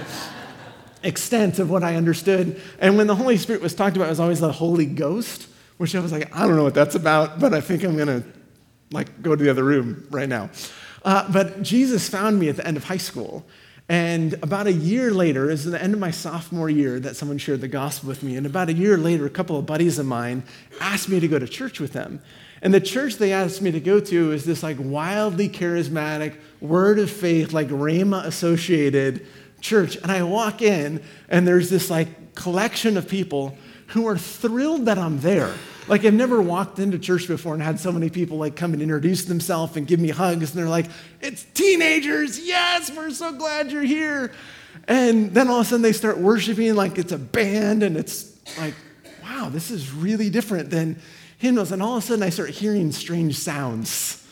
extent 1.02 1.58
of 1.58 1.70
what 1.70 1.82
I 1.82 1.96
understood. 1.96 2.60
And 2.80 2.98
when 2.98 3.06
the 3.06 3.14
Holy 3.14 3.38
Spirit 3.38 3.62
was 3.62 3.74
talked 3.74 3.96
about, 3.96 4.06
it 4.06 4.10
was 4.10 4.20
always 4.20 4.40
the 4.40 4.52
Holy 4.52 4.86
Ghost 4.86 5.48
which 5.78 5.94
I 5.94 6.00
was 6.00 6.12
like, 6.12 6.34
I 6.34 6.46
don't 6.46 6.56
know 6.56 6.64
what 6.64 6.74
that's 6.74 6.94
about, 6.94 7.40
but 7.40 7.52
I 7.54 7.60
think 7.60 7.82
I'm 7.82 7.96
going 7.96 8.22
to 8.22 8.24
like 8.92 9.22
go 9.22 9.34
to 9.34 9.42
the 9.42 9.50
other 9.50 9.64
room 9.64 10.06
right 10.10 10.28
now. 10.28 10.50
Uh, 11.04 11.30
but 11.30 11.62
Jesus 11.62 12.08
found 12.08 12.38
me 12.38 12.48
at 12.48 12.56
the 12.56 12.66
end 12.66 12.76
of 12.76 12.84
high 12.84 12.96
school. 12.96 13.44
And 13.86 14.32
about 14.42 14.66
a 14.66 14.72
year 14.72 15.10
later, 15.10 15.50
is 15.50 15.64
the 15.64 15.82
end 15.82 15.92
of 15.92 16.00
my 16.00 16.10
sophomore 16.10 16.70
year 16.70 16.98
that 17.00 17.16
someone 17.16 17.36
shared 17.36 17.60
the 17.60 17.68
gospel 17.68 18.08
with 18.08 18.22
me. 18.22 18.36
And 18.36 18.46
about 18.46 18.70
a 18.70 18.72
year 18.72 18.96
later, 18.96 19.26
a 19.26 19.30
couple 19.30 19.58
of 19.58 19.66
buddies 19.66 19.98
of 19.98 20.06
mine 20.06 20.42
asked 20.80 21.10
me 21.10 21.20
to 21.20 21.28
go 21.28 21.38
to 21.38 21.46
church 21.46 21.80
with 21.80 21.92
them. 21.92 22.22
And 22.62 22.72
the 22.72 22.80
church 22.80 23.16
they 23.16 23.32
asked 23.32 23.60
me 23.60 23.70
to 23.72 23.80
go 23.80 24.00
to 24.00 24.32
is 24.32 24.46
this 24.46 24.62
like 24.62 24.78
wildly 24.80 25.50
charismatic, 25.50 26.34
word 26.60 26.98
of 26.98 27.10
faith, 27.10 27.52
like 27.52 27.68
Rhema 27.68 28.24
associated 28.24 29.26
church. 29.60 29.96
And 29.96 30.10
I 30.10 30.22
walk 30.22 30.62
in, 30.62 31.02
and 31.28 31.46
there's 31.46 31.68
this 31.68 31.90
like 31.90 32.34
collection 32.34 32.96
of 32.96 33.06
people 33.06 33.58
who 33.88 34.06
are 34.06 34.16
thrilled 34.16 34.86
that 34.86 34.96
I'm 34.96 35.20
there. 35.20 35.52
Like 35.86 36.04
I've 36.04 36.14
never 36.14 36.40
walked 36.40 36.78
into 36.78 36.98
church 36.98 37.28
before 37.28 37.54
and 37.54 37.62
had 37.62 37.78
so 37.78 37.92
many 37.92 38.08
people 38.08 38.38
like 38.38 38.56
come 38.56 38.72
and 38.72 38.80
introduce 38.80 39.24
themselves 39.24 39.76
and 39.76 39.86
give 39.86 40.00
me 40.00 40.08
hugs 40.08 40.50
and 40.50 40.58
they're 40.58 40.68
like, 40.68 40.86
"It's 41.20 41.44
teenagers. 41.54 42.40
Yes, 42.40 42.90
we're 42.90 43.10
so 43.10 43.32
glad 43.32 43.70
you're 43.70 43.82
here." 43.82 44.32
And 44.88 45.34
then 45.34 45.48
all 45.48 45.60
of 45.60 45.66
a 45.66 45.68
sudden 45.68 45.82
they 45.82 45.92
start 45.92 46.18
worshiping 46.18 46.74
like 46.74 46.98
it's 46.98 47.12
a 47.12 47.18
band 47.18 47.82
and 47.82 47.96
it's 47.96 48.32
like, 48.58 48.74
"Wow, 49.22 49.50
this 49.50 49.70
is 49.70 49.92
really 49.92 50.30
different 50.30 50.70
than 50.70 50.96
hymnals." 51.38 51.70
And 51.70 51.82
all 51.82 51.98
of 51.98 52.04
a 52.04 52.06
sudden 52.06 52.22
I 52.22 52.30
start 52.30 52.50
hearing 52.50 52.90
strange 52.90 53.38
sounds. 53.38 54.24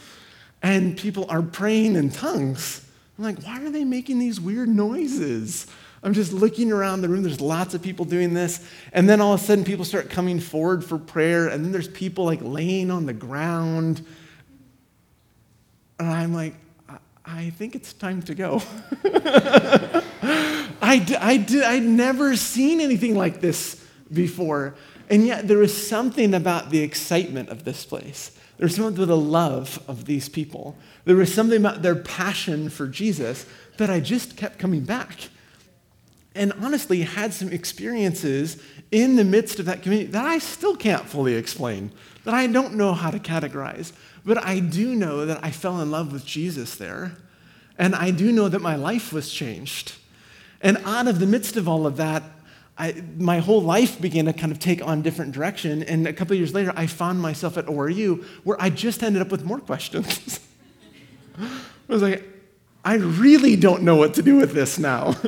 And 0.62 0.96
people 0.96 1.26
are 1.28 1.42
praying 1.42 1.96
in 1.96 2.10
tongues. 2.10 2.80
I'm 3.18 3.24
like, 3.24 3.42
"Why 3.42 3.62
are 3.62 3.70
they 3.70 3.84
making 3.84 4.18
these 4.18 4.40
weird 4.40 4.68
noises?" 4.68 5.66
I'm 6.04 6.14
just 6.14 6.32
looking 6.32 6.72
around 6.72 7.02
the 7.02 7.08
room. 7.08 7.22
There's 7.22 7.40
lots 7.40 7.74
of 7.74 7.82
people 7.82 8.04
doing 8.04 8.34
this. 8.34 8.66
And 8.92 9.08
then 9.08 9.20
all 9.20 9.34
of 9.34 9.40
a 9.40 9.44
sudden, 9.44 9.64
people 9.64 9.84
start 9.84 10.10
coming 10.10 10.40
forward 10.40 10.84
for 10.84 10.98
prayer. 10.98 11.46
And 11.46 11.64
then 11.64 11.70
there's 11.70 11.88
people 11.88 12.24
like 12.24 12.40
laying 12.42 12.90
on 12.90 13.06
the 13.06 13.12
ground. 13.12 14.04
And 16.00 16.08
I'm 16.08 16.34
like, 16.34 16.54
I 17.24 17.50
think 17.50 17.76
it's 17.76 17.92
time 17.92 18.20
to 18.22 18.34
go. 18.34 18.62
I, 19.04 20.02
I, 21.20 21.46
I'd 21.64 21.84
never 21.84 22.34
seen 22.34 22.80
anything 22.80 23.14
like 23.14 23.40
this 23.40 23.84
before. 24.12 24.74
And 25.08 25.24
yet, 25.24 25.46
there 25.46 25.58
was 25.58 25.86
something 25.86 26.34
about 26.34 26.70
the 26.70 26.80
excitement 26.80 27.48
of 27.48 27.64
this 27.64 27.84
place. 27.84 28.36
There 28.56 28.66
was 28.66 28.74
something 28.74 28.94
about 28.94 29.06
the 29.06 29.16
love 29.16 29.80
of 29.86 30.06
these 30.06 30.28
people. 30.28 30.76
There 31.04 31.16
was 31.16 31.32
something 31.32 31.58
about 31.58 31.82
their 31.82 31.94
passion 31.94 32.70
for 32.70 32.88
Jesus 32.88 33.46
that 33.76 33.88
I 33.88 34.00
just 34.00 34.36
kept 34.36 34.58
coming 34.58 34.84
back 34.84 35.28
and 36.34 36.52
honestly 36.54 37.02
had 37.02 37.34
some 37.34 37.50
experiences 37.50 38.62
in 38.90 39.16
the 39.16 39.24
midst 39.24 39.58
of 39.58 39.66
that 39.66 39.82
community 39.82 40.10
that 40.10 40.24
I 40.24 40.38
still 40.38 40.76
can't 40.76 41.04
fully 41.04 41.34
explain, 41.34 41.92
that 42.24 42.34
I 42.34 42.46
don't 42.46 42.74
know 42.74 42.94
how 42.94 43.10
to 43.10 43.18
categorize. 43.18 43.92
But 44.24 44.44
I 44.44 44.60
do 44.60 44.94
know 44.94 45.26
that 45.26 45.40
I 45.42 45.50
fell 45.50 45.80
in 45.80 45.90
love 45.90 46.12
with 46.12 46.24
Jesus 46.24 46.76
there. 46.76 47.16
And 47.78 47.94
I 47.94 48.10
do 48.10 48.30
know 48.30 48.48
that 48.48 48.60
my 48.60 48.76
life 48.76 49.12
was 49.12 49.32
changed. 49.32 49.94
And 50.60 50.78
out 50.84 51.08
of 51.08 51.18
the 51.18 51.26
midst 51.26 51.56
of 51.56 51.68
all 51.68 51.86
of 51.86 51.96
that, 51.96 52.22
I, 52.78 53.02
my 53.18 53.40
whole 53.40 53.60
life 53.60 54.00
began 54.00 54.26
to 54.26 54.32
kind 54.32 54.52
of 54.52 54.58
take 54.58 54.86
on 54.86 55.02
different 55.02 55.32
direction. 55.32 55.82
And 55.82 56.06
a 56.06 56.12
couple 56.12 56.36
years 56.36 56.54
later, 56.54 56.72
I 56.76 56.86
found 56.86 57.20
myself 57.20 57.58
at 57.58 57.66
ORU 57.66 58.24
where 58.44 58.60
I 58.60 58.70
just 58.70 59.02
ended 59.02 59.20
up 59.20 59.30
with 59.30 59.44
more 59.44 59.58
questions. 59.58 60.40
I 61.38 61.48
was 61.88 62.02
like, 62.02 62.22
I 62.84 62.94
really 62.94 63.56
don't 63.56 63.82
know 63.82 63.96
what 63.96 64.14
to 64.14 64.22
do 64.22 64.36
with 64.36 64.52
this 64.52 64.78
now. 64.78 65.14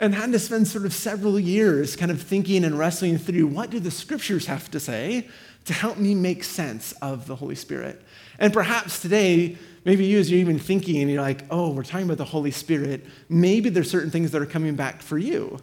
and 0.00 0.14
had 0.14 0.32
to 0.32 0.38
spend 0.38 0.66
sort 0.66 0.86
of 0.86 0.94
several 0.94 1.38
years 1.38 1.94
kind 1.94 2.10
of 2.10 2.20
thinking 2.20 2.64
and 2.64 2.78
wrestling 2.78 3.18
through 3.18 3.46
what 3.46 3.70
do 3.70 3.78
the 3.78 3.90
scriptures 3.90 4.46
have 4.46 4.70
to 4.70 4.80
say 4.80 5.28
to 5.66 5.74
help 5.74 5.98
me 5.98 6.14
make 6.14 6.42
sense 6.42 6.92
of 7.02 7.26
the 7.26 7.36
Holy 7.36 7.54
Spirit. 7.54 8.02
And 8.38 8.50
perhaps 8.50 9.00
today, 9.00 9.58
maybe 9.84 10.06
you 10.06 10.18
as 10.18 10.30
you're 10.30 10.40
even 10.40 10.58
thinking 10.58 11.02
and 11.02 11.10
you're 11.10 11.20
like, 11.20 11.44
oh, 11.50 11.70
we're 11.70 11.84
talking 11.84 12.06
about 12.06 12.16
the 12.16 12.24
Holy 12.24 12.50
Spirit, 12.50 13.06
maybe 13.28 13.68
there's 13.68 13.90
certain 13.90 14.10
things 14.10 14.30
that 14.30 14.40
are 14.40 14.46
coming 14.46 14.74
back 14.74 15.02
for 15.02 15.18
you. 15.18 15.58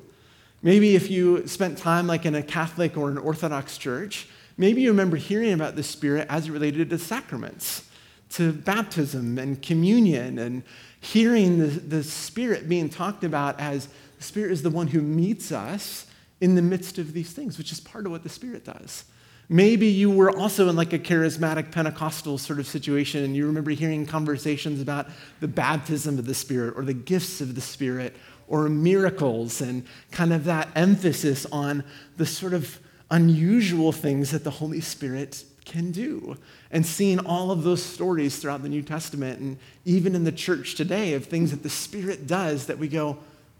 Maybe 0.61 0.95
if 0.95 1.09
you 1.09 1.47
spent 1.47 1.79
time 1.79 2.05
like 2.05 2.25
in 2.25 2.35
a 2.35 2.43
Catholic 2.43 2.95
or 2.95 3.09
an 3.09 3.17
Orthodox 3.17 3.77
church, 3.77 4.27
maybe 4.55 4.81
you 4.81 4.89
remember 4.89 5.17
hearing 5.17 5.53
about 5.53 5.75
the 5.75 5.83
Spirit 5.83 6.27
as 6.29 6.47
it 6.47 6.51
related 6.51 6.91
to 6.91 6.99
sacraments, 6.99 7.89
to 8.31 8.53
baptism 8.53 9.39
and 9.39 9.61
communion, 9.63 10.37
and 10.37 10.63
hearing 10.99 11.57
the, 11.57 11.67
the 11.67 12.03
Spirit 12.03 12.69
being 12.69 12.89
talked 12.89 13.23
about 13.23 13.59
as 13.59 13.87
the 14.17 14.23
Spirit 14.23 14.51
is 14.51 14.63
the 14.63 14.69
one 14.69 14.87
who 14.87 15.01
meets 15.01 15.51
us 15.51 16.07
in 16.41 16.55
the 16.55 16.61
midst 16.61 16.97
of 16.97 17.13
these 17.13 17.31
things, 17.31 17.57
which 17.57 17.71
is 17.71 17.79
part 17.79 18.05
of 18.05 18.11
what 18.11 18.23
the 18.23 18.29
Spirit 18.29 18.65
does. 18.65 19.05
Maybe 19.49 19.87
you 19.87 20.11
were 20.11 20.35
also 20.35 20.67
in 20.67 20.75
like 20.75 20.91
a 20.91 20.99
charismatic 20.99 21.71
Pentecostal 21.71 22.37
sort 22.37 22.59
of 22.59 22.67
situation 22.67 23.23
and 23.23 23.33
you 23.35 23.47
remember 23.47 23.71
hearing 23.71 24.05
conversations 24.05 24.81
about 24.81 25.07
the 25.39 25.47
baptism 25.47 26.19
of 26.19 26.25
the 26.25 26.33
Spirit 26.33 26.73
or 26.75 26.83
the 26.83 26.93
gifts 26.93 27.39
of 27.39 27.55
the 27.55 27.61
Spirit 27.61 28.13
or 28.49 28.67
miracles 28.67 29.61
and 29.61 29.85
kind 30.11 30.33
of 30.33 30.43
that 30.45 30.69
emphasis 30.75 31.45
on 31.45 31.83
the 32.17 32.25
sort 32.25 32.53
of 32.53 32.79
unusual 33.09 33.93
things 33.93 34.31
that 34.31 34.43
the 34.43 34.51
Holy 34.51 34.81
Spirit 34.81 35.45
can 35.63 35.91
do. 35.91 36.35
And 36.69 36.85
seeing 36.85 37.19
all 37.19 37.51
of 37.51 37.63
those 37.63 37.81
stories 37.81 38.37
throughout 38.37 38.63
the 38.63 38.69
New 38.69 38.81
Testament 38.81 39.39
and 39.39 39.57
even 39.85 40.13
in 40.13 40.25
the 40.25 40.31
church 40.31 40.75
today 40.75 41.13
of 41.13 41.25
things 41.25 41.51
that 41.51 41.63
the 41.63 41.69
Spirit 41.69 42.27
does 42.27 42.65
that 42.67 42.77
we 42.77 42.89
go, 42.89 43.17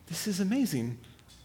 this 0.08 0.28
is 0.28 0.40
amazing. 0.40 0.98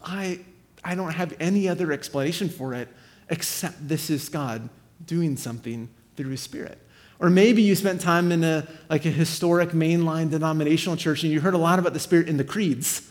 I, 0.03 0.39
I 0.83 0.95
don't 0.95 1.11
have 1.11 1.35
any 1.39 1.69
other 1.69 1.91
explanation 1.91 2.49
for 2.49 2.73
it 2.73 2.89
except 3.29 3.87
this 3.87 4.09
is 4.09 4.29
God 4.29 4.69
doing 5.05 5.37
something 5.37 5.89
through 6.15 6.29
his 6.29 6.41
spirit. 6.41 6.79
Or 7.19 7.29
maybe 7.29 7.61
you 7.61 7.75
spent 7.75 8.01
time 8.01 8.31
in 8.31 8.43
a 8.43 8.67
like 8.89 9.05
a 9.05 9.09
historic 9.09 9.69
mainline 9.69 10.29
denominational 10.29 10.97
church 10.97 11.23
and 11.23 11.31
you 11.31 11.39
heard 11.39 11.53
a 11.53 11.59
lot 11.59 11.79
about 11.79 11.93
the 11.93 11.99
spirit 11.99 12.27
in 12.27 12.37
the 12.37 12.43
creeds. 12.43 13.09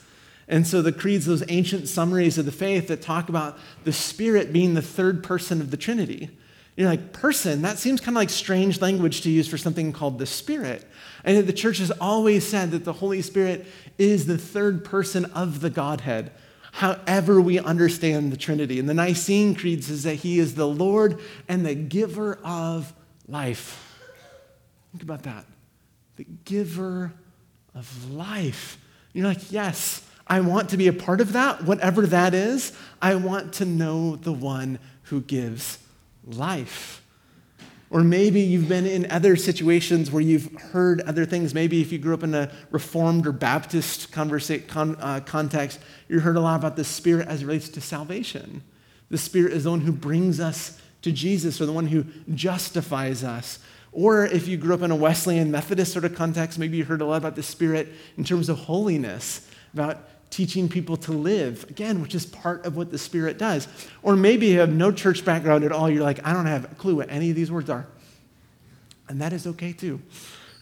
And 0.49 0.67
so 0.67 0.83
the 0.83 0.93
creeds, 0.93 1.25
those 1.25 1.45
ancient 1.49 1.89
summaries 1.89 2.37
of 2.37 2.45
the 2.45 2.53
faith 2.53 2.89
that 2.89 3.01
talk 3.01 3.29
about 3.29 3.59
the 3.85 3.93
spirit 3.93 4.53
being 4.53 4.75
the 4.75 4.83
third 4.83 5.23
person 5.23 5.61
of 5.61 5.71
the 5.71 5.77
Trinity. 5.77 6.31
You're 6.77 6.89
like, 6.89 7.13
person, 7.13 7.63
that 7.63 7.79
seems 7.79 8.01
kind 8.01 8.17
of 8.17 8.21
like 8.21 8.31
strange 8.31 8.81
language 8.81 9.21
to 9.23 9.31
use 9.31 9.47
for 9.47 9.59
something 9.59 9.93
called 9.93 10.19
the 10.19 10.27
Spirit. 10.27 10.87
And 11.23 11.47
the 11.47 11.53
church 11.53 11.79
has 11.79 11.91
always 11.91 12.47
said 12.47 12.71
that 12.71 12.85
the 12.85 12.95
Holy 12.95 13.21
Spirit 13.21 13.67
is 13.99 14.27
the 14.27 14.39
third 14.39 14.85
person 14.85 15.25
of 15.27 15.61
the 15.61 15.71
Godhead, 15.71 16.33
however 16.73 17.41
we 17.41 17.59
understand 17.59 18.33
the 18.33 18.37
Trinity. 18.37 18.79
And 18.79 18.89
the 18.89 18.95
Nicene 18.95 19.55
Creed 19.55 19.85
says 19.85 20.03
that 20.05 20.17
He 20.17 20.39
is 20.39 20.55
the 20.55 20.69
Lord 20.69 21.21
and 21.49 21.65
the 21.65 21.75
giver 21.75 22.39
of 22.45 22.93
life. 23.29 24.01
Think 24.93 25.03
about 25.03 25.23
that. 25.25 25.47
The 26.17 26.27
giver 26.45 27.13
of 27.75 28.11
life. 28.11 28.79
You're 29.13 29.27
like, 29.27 29.51
yes, 29.53 30.07
I 30.27 30.41
want 30.41 30.71
to 30.71 30.77
be 30.77 30.89
a 30.89 30.93
part 30.93 31.21
of 31.21 31.33
that, 31.33 31.65
whatever 31.65 32.07
that 32.07 32.35
is. 32.35 32.73
I 33.01 33.17
want 33.17 33.55
to 33.55 33.65
know 33.65 34.17
the 34.17 34.33
one 34.33 34.79
who 35.05 35.21
gives 35.21 35.79
life. 36.25 37.02
Or 37.93 38.03
maybe 38.03 38.41
you've 38.41 38.71
been 38.71 38.87
in 38.87 39.11
other 39.11 39.37
situations 39.37 40.11
where 40.11 40.23
you've 40.23 40.51
heard 40.73 41.03
other 41.03 41.27
things. 41.27 41.53
Maybe 41.53 41.83
if 41.83 41.93
you 41.93 41.99
grew 41.99 42.15
up 42.15 42.23
in 42.23 42.35
a 42.35 42.51
Reformed 42.71 43.27
or 43.27 43.33
Baptist 43.33 44.11
conversa- 44.11 44.67
con- 44.67 44.97
uh, 44.97 45.21
context, 45.21 45.79
you 46.09 46.21
heard 46.21 46.39
a 46.39 46.41
lot 46.41 46.59
about 46.59 46.77
the 46.77 46.85
Spirit 46.85 47.29
as 47.29 47.43
it 47.43 47.47
relates 47.47 47.69
to 47.69 47.83
salvation. 47.83 48.63
The 49.11 49.19
Spirit 49.19 49.53
is 49.53 49.65
the 49.65 49.71
one 49.71 49.83
who 49.83 49.93
brings 49.93 50.41
us 50.41 50.81
to 51.03 51.13
Jesus 51.13 51.61
or 51.61 51.67
the 51.67 51.73
one 51.73 51.89
who 51.89 52.07
justifies 52.35 53.23
us. 53.23 53.59
Or 53.93 54.25
if 54.25 54.49
you 54.49 54.57
grew 54.57 54.73
up 54.73 54.81
in 54.81 54.91
a 54.91 54.97
Wesleyan 54.97 55.51
Methodist 55.51 55.93
sort 55.93 56.07
of 56.07 56.15
context, 56.15 56.59
maybe 56.59 56.79
you 56.79 56.87
heard 56.87 57.03
a 57.03 57.05
lot 57.05 57.19
about 57.19 57.37
the 57.37 57.43
Spirit 57.43 57.89
in 58.17 58.25
terms 58.25 58.49
of 58.49 58.57
holiness, 58.57 59.47
about 59.75 60.09
teaching 60.33 60.67
people 60.67 60.97
to 60.97 61.13
live, 61.13 61.65
again, 61.69 62.01
which 62.01 62.15
is 62.15 62.27
part 62.27 62.65
of 62.65 62.75
what 62.75 62.91
the 62.91 62.99
Spirit 62.99 63.39
does. 63.39 63.69
Or 64.03 64.17
maybe 64.17 64.47
you 64.47 64.59
have 64.61 64.73
no 64.73 64.91
church 64.91 65.25
background 65.25 65.63
at 65.63 65.71
all. 65.71 65.89
You're 65.89 66.03
like, 66.03 66.27
I 66.27 66.33
don't 66.33 66.47
have 66.47 66.65
a 66.65 66.75
clue 66.75 66.97
what 66.97 67.11
any 67.11 67.31
of 67.31 67.37
these 67.37 67.53
words 67.53 67.69
are. 67.69 67.87
And 69.09 69.21
that 69.21 69.33
is 69.33 69.47
okay 69.47 69.73
too. 69.73 70.01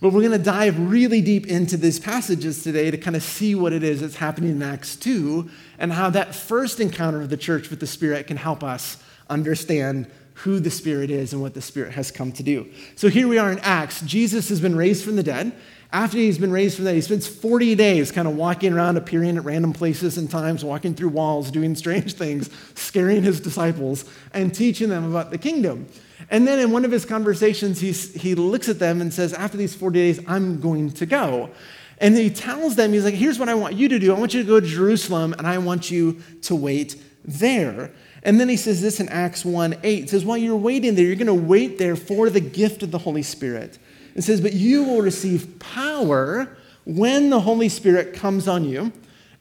But 0.01 0.13
we're 0.13 0.23
going 0.23 0.33
to 0.33 0.39
dive 0.39 0.79
really 0.91 1.21
deep 1.21 1.47
into 1.47 1.77
these 1.77 2.01
passages 2.01 2.65
today 2.65 2.91
to 2.91 2.99
kind 2.99 3.15
of 3.15 3.23
see 3.23 3.55
what 3.55 3.73
it 3.73 3.85
is 3.85 4.01
that's 4.01 4.17
happening 4.17 4.51
in 4.51 4.63
Acts 4.63 4.97
2 4.97 5.49
and 5.79 5.93
how 5.93 6.11
that 6.11 6.35
first 6.35 6.81
encounter 6.81 7.21
of 7.21 7.31
the 7.31 7.37
church 7.37 7.71
with 7.71 7.81
the 7.81 7.87
Spirit 7.87 8.27
can 8.27 8.39
help 8.39 8.65
us 8.65 8.97
understand 9.29 10.11
who 10.35 10.59
the 10.59 10.71
Spirit 10.71 11.11
is 11.11 11.33
and 11.33 11.43
what 11.43 11.55
the 11.55 11.61
Spirit 11.61 11.93
has 11.93 12.11
come 12.11 12.33
to 12.33 12.43
do. 12.43 12.67
So 12.97 13.09
here 13.09 13.29
we 13.29 13.39
are 13.39 13.53
in 13.53 13.59
Acts. 13.61 14.01
Jesus 14.01 14.49
has 14.49 14.61
been 14.61 14.75
raised 14.75 15.05
from 15.05 15.17
the 15.17 15.23
dead. 15.23 15.53
After 15.93 16.19
he's 16.19 16.39
been 16.39 16.53
raised 16.53 16.77
from 16.77 16.85
that, 16.85 16.95
he 16.95 17.01
spends 17.01 17.27
40 17.27 17.75
days 17.75 18.13
kind 18.13 18.29
of 18.29 18.37
walking 18.37 18.73
around, 18.73 18.97
appearing 18.97 19.37
at 19.37 19.45
random 19.45 19.73
places 19.73 20.19
and 20.19 20.31
times, 20.31 20.65
walking 20.65 20.95
through 20.95 21.09
walls, 21.09 21.51
doing 21.51 21.75
strange 21.75 22.13
things, 22.15 22.49
scaring 22.75 23.23
his 23.23 23.41
disciples, 23.41 24.05
and 24.33 24.55
teaching 24.55 24.89
them 24.89 25.11
about 25.11 25.31
the 25.31 25.39
kingdom. 25.39 25.89
And 26.31 26.47
then 26.47 26.61
in 26.61 26.71
one 26.71 26.85
of 26.85 26.93
his 26.93 27.05
conversations, 27.05 27.81
he's, 27.81 28.15
he 28.15 28.37
looks 28.37 28.69
at 28.69 28.79
them 28.79 29.01
and 29.01 29.13
says, 29.13 29.33
After 29.33 29.57
these 29.57 29.75
40 29.75 29.99
days, 29.99 30.21
I'm 30.29 30.61
going 30.61 30.91
to 30.93 31.07
go. 31.07 31.51
And 31.99 32.17
he 32.17 32.31
tells 32.31 32.77
them, 32.77 32.93
He's 32.93 33.05
like, 33.05 33.15
Here's 33.15 33.39
what 33.39 33.49
I 33.49 33.55
want 33.55 33.75
you 33.75 33.89
to 33.89 33.99
do. 33.99 34.15
I 34.15 34.19
want 34.19 34.33
you 34.33 34.43
to 34.43 34.49
go 34.49 34.61
to 34.61 34.67
Jerusalem, 34.67 35.35
and 35.39 35.47
I 35.47 35.59
want 35.59 35.91
you 35.91 36.23
to 36.43 36.55
wait 36.55 37.03
there. 37.25 37.91
And 38.23 38.39
then 38.39 38.49
he 38.49 38.57
says 38.57 38.81
this 38.81 39.01
in 39.01 39.09
Acts 39.09 39.45
1 39.45 39.79
8. 39.83 40.05
It 40.05 40.11
says, 40.11 40.25
While 40.25 40.39
you're 40.39 40.55
waiting 40.57 40.95
there, 40.95 41.05
you're 41.05 41.17
going 41.17 41.27
to 41.27 41.35
wait 41.35 41.79
there 41.79 41.97
for 41.97 42.31
the 42.31 42.41
gift 42.41 42.85
of 42.85 42.93
the 42.93 42.99
Holy 42.99 43.23
Spirit. 43.23 43.79
It 44.15 44.23
says, 44.23 44.41
But 44.41 44.53
you 44.53 44.85
will 44.85 45.03
receive 45.03 45.59
power 45.59 46.57
when 46.85 47.31
the 47.31 47.41
Holy 47.41 47.69
Spirit 47.69 48.15
comes 48.15 48.49
on 48.49 48.65
you, 48.65 48.93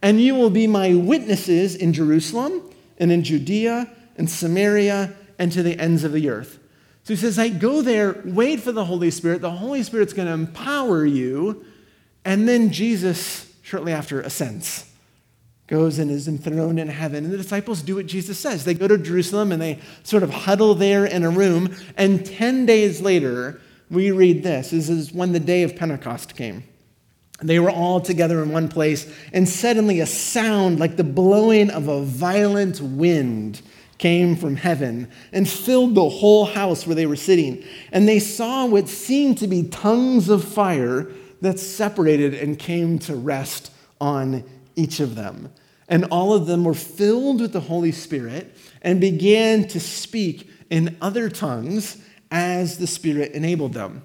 and 0.02 0.22
you 0.22 0.36
will 0.36 0.50
be 0.50 0.68
my 0.68 0.94
witnesses 0.94 1.76
in 1.76 1.94
Jerusalem 1.94 2.62
and 2.98 3.12
in 3.12 3.24
Judea 3.24 3.92
and 4.18 4.30
Samaria 4.30 5.14
and 5.38 5.52
to 5.52 5.64
the 5.64 5.80
ends 5.80 6.04
of 6.04 6.12
the 6.12 6.30
earth. 6.30 6.60
So 7.04 7.14
he 7.14 7.18
says, 7.18 7.38
hey, 7.38 7.50
go 7.50 7.82
there, 7.82 8.22
wait 8.24 8.60
for 8.60 8.72
the 8.72 8.86
Holy 8.86 9.10
Spirit. 9.10 9.42
The 9.42 9.50
Holy 9.50 9.82
Spirit's 9.82 10.14
going 10.14 10.28
to 10.28 10.34
empower 10.34 11.06
you. 11.06 11.66
And 12.24 12.48
then 12.48 12.72
Jesus, 12.72 13.52
shortly 13.64 13.94
after, 13.94 14.22
ascends, 14.22 14.86
goes 15.66 15.98
and 15.98 16.12
is 16.12 16.28
enthroned 16.28 16.80
in 16.80 16.88
heaven. 16.88 17.24
And 17.24 17.34
the 17.34 17.38
disciples 17.38 17.82
do 17.82 17.96
what 17.96 18.06
Jesus 18.06 18.38
says. 18.38 18.66
They 18.66 18.74
go 18.74 18.88
to 18.88 18.98
Jerusalem 18.98 19.52
and 19.52 19.62
they 19.62 19.80
sort 20.04 20.24
of 20.24 20.30
huddle 20.30 20.76
there 20.76 21.06
in 21.06 21.24
a 21.24 21.30
room. 21.30 21.76
And 21.98 22.26
10 22.26 22.66
days 22.66 23.02
later, 23.02 23.62
we 23.90 24.12
read 24.12 24.44
this. 24.44 24.72
This 24.72 24.90
is 24.90 25.12
when 25.12 25.32
the 25.32 25.40
day 25.40 25.64
of 25.64 25.76
Pentecost 25.76 26.36
came. 26.36 26.64
They 27.42 27.60
were 27.60 27.72
all 27.72 28.02
together 28.02 28.44
in 28.44 28.52
one 28.52 28.68
place, 28.68 29.12
and 29.32 29.48
suddenly 29.48 30.00
a 30.02 30.06
sound 30.06 30.80
like 30.80 30.98
the 30.98 31.04
blowing 31.04 31.70
of 31.70 31.88
a 31.88 32.04
violent 32.04 32.82
wind 32.82 33.62
came 33.98 34.36
from 34.36 34.56
heaven 34.56 35.10
and 35.32 35.48
filled 35.48 35.96
the 35.96 36.10
whole 36.10 36.46
house 36.46 36.86
where 36.86 36.96
they 36.96 37.06
were 37.06 37.16
sitting. 37.16 37.64
And 37.92 38.08
they 38.08 38.20
saw 38.20 38.66
what 38.66 38.90
seemed 38.90 39.38
to 39.40 39.48
be 39.48 39.64
tongues 39.64 40.30
of 40.30 40.44
fire 40.44 41.12
that 41.42 41.60
separated 41.60 42.34
and 42.34 42.60
came 42.60 43.00
to 43.00 43.16
rest 43.16 43.72
on 44.02 44.44
each 44.76 45.00
of 45.00 45.16
them. 45.16 45.52
And 45.88 46.06
all 46.06 46.34
of 46.34 46.46
them 46.46 46.64
were 46.64 46.74
filled 46.74 47.42
with 47.42 47.54
the 47.54 47.60
Holy 47.62 47.92
Spirit 47.92 48.56
and 48.82 49.02
began 49.02 49.68
to 49.70 49.80
speak 49.80 50.50
in 50.70 50.98
other 51.02 51.30
tongues 51.30 51.98
as 52.32 52.78
the 52.78 52.88
Spirit 52.88 53.32
enabled 53.34 53.74
them. 53.74 54.04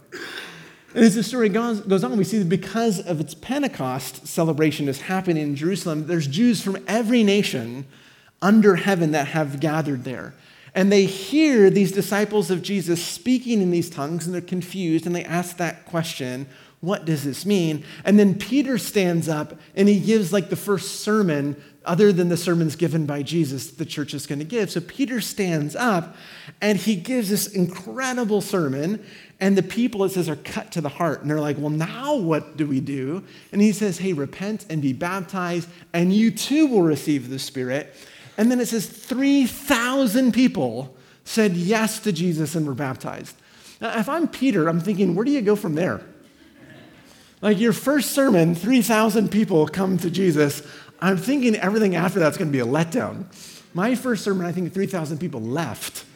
And 0.95 1.05
as 1.05 1.15
the 1.15 1.23
story 1.23 1.49
goes, 1.49 1.81
goes, 1.81 2.05
on, 2.05 2.17
we 2.17 2.25
see 2.25 2.39
that 2.39 2.49
because 2.49 3.01
of 3.01 3.21
its 3.21 3.35
Pentecost 3.35 4.29
celebration 4.29 4.89
is 4.89 5.03
happening 5.03 5.43
in 5.43 5.57
Jerusalem, 5.57 6.07
there's 6.07 6.29
Jews 6.29 6.63
from 6.63 6.79
every 6.87 7.25
nation 7.25 7.87
under 8.41 8.77
heaven 8.77 9.11
that 9.13 9.29
have 9.29 9.59
gathered 9.59 10.05
there. 10.05 10.35
And 10.75 10.91
they 10.91 11.07
hear 11.07 11.71
these 11.71 11.93
disciples 11.93 12.51
of 12.51 12.63
Jesus 12.63 13.05
speaking 13.05 13.61
in 13.61 13.71
these 13.71 13.91
tongues, 13.91 14.27
and 14.27 14.35
they're 14.35 14.41
confused, 14.41 15.07
and 15.07 15.15
they 15.15 15.25
ask 15.25 15.57
that 15.57 15.85
question 15.87 16.47
what 16.85 17.05
does 17.05 17.25
this 17.25 17.47
mean? 17.47 17.85
And 18.05 18.19
then 18.19 18.39
Peter 18.39 18.79
stands 18.79 19.29
up 19.29 19.59
and 19.75 19.89
he 19.89 20.01
gives 20.01 20.33
like 20.33 20.51
the 20.51 20.57
first 20.57 21.01
sermon 21.01 21.63
other 21.85 22.13
than 22.13 22.29
the 22.29 22.37
sermons 22.37 22.77
given 22.77 23.07
by 23.07 23.23
Jesus 23.23 23.71
the 23.73 23.85
church 23.85 24.15
is 24.15 24.27
going 24.27 24.39
to 24.39 24.45
give. 24.45 24.71
So 24.71 24.81
Peter 24.81 25.21
stands 25.21 25.77
up 25.77 26.17
and 26.61 26.79
he 26.79 26.97
gives 26.97 27.29
this 27.29 27.47
incredible 27.47 28.41
sermon, 28.41 29.05
and 29.41 29.59
the 29.59 29.63
people, 29.63 30.05
it 30.05 30.11
says, 30.11 30.29
are 30.29 30.37
cut 30.37 30.73
to 30.73 30.81
the 30.81 30.89
heart. 30.89 31.21
And 31.21 31.31
they're 31.31 31.41
like, 31.41 31.59
well, 31.59 31.71
now 31.71 32.15
what 32.15 32.57
do 32.57 32.67
we 32.67 32.81
do? 32.81 33.25
And 33.53 33.61
he 33.61 33.73
says, 33.73 33.99
hey, 33.99 34.13
repent 34.13 34.65
and 34.71 34.81
be 34.81 34.93
baptized, 34.93 35.69
and 35.93 36.13
you 36.13 36.31
too 36.31 36.67
will 36.67 36.83
receive 36.83 37.29
the 37.29 37.39
Spirit. 37.39 37.95
And 38.39 38.51
then 38.51 38.61
it 38.61 38.67
says 38.67 38.87
3,000 38.87 40.33
people 40.33 40.97
said 41.25 41.53
yes 41.53 41.99
to 42.01 42.13
Jesus 42.13 42.55
and 42.55 42.67
were 42.67 42.75
baptized. 42.75 43.37
Now, 43.81 43.99
if 43.99 44.09
I'm 44.09 44.29
Peter, 44.29 44.69
I'm 44.69 44.81
thinking, 44.81 45.15
where 45.15 45.25
do 45.25 45.33
you 45.33 45.43
go 45.43 45.57
from 45.57 45.75
there? 45.75 46.01
Like 47.45 47.61
your 47.61 47.75
first 47.75 48.13
sermon, 48.13 48.55
3,000 48.55 49.31
people 49.31 49.69
come 49.69 49.99
to 49.99 50.11
Jesus. 50.11 50.63
I'm 51.01 51.19
thinking 51.19 51.55
everything 51.57 51.95
after 51.95 52.19
that's 52.19 52.39
going 52.39 52.49
to 52.49 52.53
be 52.53 52.61
a 52.61 52.65
letdown. 52.65 53.27
My 53.75 53.95
first 53.97 54.25
sermon, 54.25 54.47
I 54.47 54.53
think 54.53 54.73
3,000 54.73 55.19
people 55.19 55.43
left. 55.43 56.07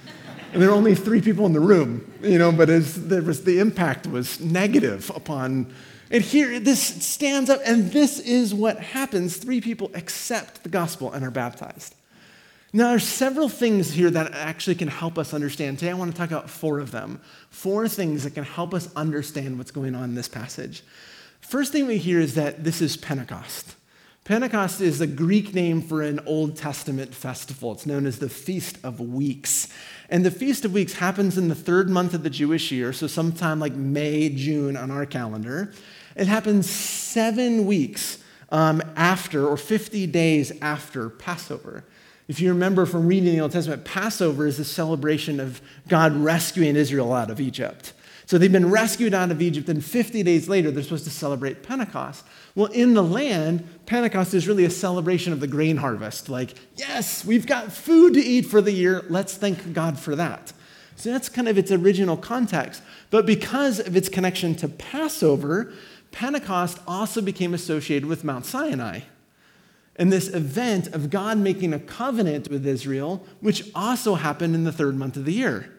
And 0.55 0.63
there 0.63 0.71
were 0.71 0.75
only 0.75 0.95
three 0.95 1.21
people 1.21 1.45
in 1.45 1.53
the 1.53 1.61
room, 1.61 2.11
you 2.23 2.39
know, 2.39 2.51
but 2.51 2.71
was, 2.71 2.95
the 3.45 3.59
impact 3.59 4.07
was 4.07 4.41
negative 4.41 5.13
upon. 5.15 5.71
And 6.11 6.25
here, 6.25 6.59
this 6.61 6.81
stands 7.05 7.51
up, 7.51 7.61
and 7.63 7.93
this 7.93 8.21
is 8.21 8.55
what 8.55 8.81
happens. 8.81 9.37
Three 9.37 9.61
people 9.61 9.91
accept 9.93 10.63
the 10.63 10.71
gospel 10.71 11.13
and 11.13 11.27
are 11.27 11.31
baptized. 11.31 11.95
Now, 12.73 12.89
there's 12.89 13.07
several 13.07 13.51
things 13.51 13.93
here 13.93 14.09
that 14.09 14.33
actually 14.33 14.77
can 14.77 14.89
help 14.89 15.19
us 15.19 15.35
understand. 15.35 15.79
Today, 15.79 15.91
I 15.91 15.95
want 15.95 16.11
to 16.11 16.17
talk 16.17 16.31
about 16.31 16.49
four 16.49 16.79
of 16.79 16.91
them. 16.91 17.21
Four 17.51 17.87
things 17.87 18.25
that 18.25 18.33
can 18.33 18.45
help 18.45 18.73
us 18.73 18.91
understand 18.97 19.59
what's 19.59 19.71
going 19.71 19.95
on 19.95 20.05
in 20.05 20.15
this 20.15 20.29
passage. 20.29 20.83
First 21.41 21.73
thing 21.73 21.87
we 21.87 21.99
hear 21.99 22.21
is 22.21 22.35
that 22.35 22.65
this 22.65 22.81
is 22.81 22.97
Pentecost. 22.97 23.75
Pentecost 24.25 24.83
is 24.83 25.01
a 25.01 25.07
Greek 25.07 25.55
name 25.55 25.81
for 25.81 26.03
an 26.03 26.21
Old 26.27 26.55
Testament 26.55 27.15
festival. 27.15 27.73
It's 27.73 27.87
known 27.87 28.05
as 28.05 28.19
the 28.19 28.29
Feast 28.29 28.77
of 28.85 29.01
Weeks. 29.01 29.69
And 30.11 30.25
the 30.27 30.31
Feast 30.31 30.67
of 30.67 30.75
Weeks 30.75 30.95
happens 30.95 31.39
in 31.39 31.49
the 31.49 31.55
third 31.55 31.89
month 31.89 32.13
of 32.13 32.23
the 32.23 32.29
Jewish 32.29 32.71
year, 32.71 32.93
so 32.93 33.07
sometime 33.07 33.59
like 33.59 33.73
May, 33.73 34.29
June 34.29 34.77
on 34.77 34.91
our 34.91 35.07
calendar. 35.07 35.73
It 36.15 36.27
happens 36.27 36.69
seven 36.69 37.65
weeks 37.65 38.19
um, 38.51 38.83
after, 38.97 39.47
or 39.47 39.57
50 39.57 40.07
days 40.09 40.53
after 40.61 41.09
Passover. 41.09 41.85
If 42.29 42.41
you 42.41 42.51
remember 42.51 42.85
from 42.85 43.07
reading 43.07 43.33
the 43.33 43.41
Old 43.41 43.53
Testament, 43.53 43.87
Passover 43.87 44.47
is 44.47 44.59
a 44.59 44.65
celebration 44.65 45.41
of 45.41 45.63
God 45.89 46.13
rescuing 46.13 46.77
Israel 46.77 47.15
out 47.15 47.31
of 47.31 47.41
Egypt. 47.41 47.95
So 48.29 48.37
they've 48.37 48.53
been 48.53 48.69
rescued 48.69 49.15
out 49.15 49.31
of 49.31 49.41
Egypt, 49.41 49.71
and 49.71 49.83
50 49.83 50.23
days 50.23 50.51
later, 50.51 50.71
they're 50.71 50.83
supposed 50.83 51.05
to 51.05 51.11
celebrate 51.11 51.63
Pentecost. 51.63 52.27
Well, 52.55 52.71
in 52.73 52.93
the 52.93 53.03
land, 53.03 53.67
Pentecost 53.87 54.35
is 54.35 54.47
really 54.47 54.67
a 54.67 54.71
celebration 54.71 55.33
of 55.33 55.41
the 55.41 55.47
grain 55.47 55.79
harvest. 55.79 56.29
Like, 56.29 56.53
yes, 56.77 57.25
we've 57.25 57.47
got 57.47 57.73
food 57.73 58.13
to 58.13 58.21
eat 58.21 58.45
for 58.45 58.61
the 58.61 58.71
year. 58.71 59.03
Let's 59.09 59.35
thank 59.35 59.73
God 59.73 59.99
for 59.99 60.15
that. 60.15 60.53
So 60.97 61.11
that's 61.11 61.31
kind 61.31 61.49
of 61.49 61.57
its 61.57 61.73
original 61.73 62.19
context. 62.19 62.83
But 63.09 63.25
because 63.25 63.81
of 63.81 63.97
its 63.97 64.11
connection 64.11 64.55
to 64.57 64.69
Passover, 64.69 65.73
Pentecost 66.13 66.81
also 66.87 67.23
became 67.23 67.55
associated 67.55 68.07
with 68.07 68.25
Mount 68.25 68.45
Sinai 68.45 69.01
and 69.97 70.13
this 70.13 70.29
event 70.29 70.89
of 70.89 71.09
God 71.09 71.39
making 71.39 71.73
a 71.73 71.79
covenant 71.79 72.51
with 72.51 72.67
Israel, 72.67 73.25
which 73.41 73.71
also 73.75 74.17
happened 74.17 74.55
in 74.55 74.65
the 74.65 74.73
third 74.73 74.97
month 74.97 75.17
of 75.17 75.25
the 75.25 75.33
year, 75.33 75.73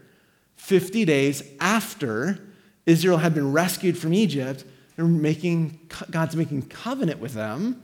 50 0.70 1.04
days 1.04 1.42
after 1.60 2.40
Israel 2.86 3.18
had 3.18 3.34
been 3.34 3.52
rescued 3.52 3.98
from 3.98 4.14
Egypt, 4.14 4.64
and 4.98 5.20
making, 5.20 5.80
God's 6.12 6.36
making 6.36 6.64
covenant 6.64 7.20
with 7.20 7.34
them 7.34 7.82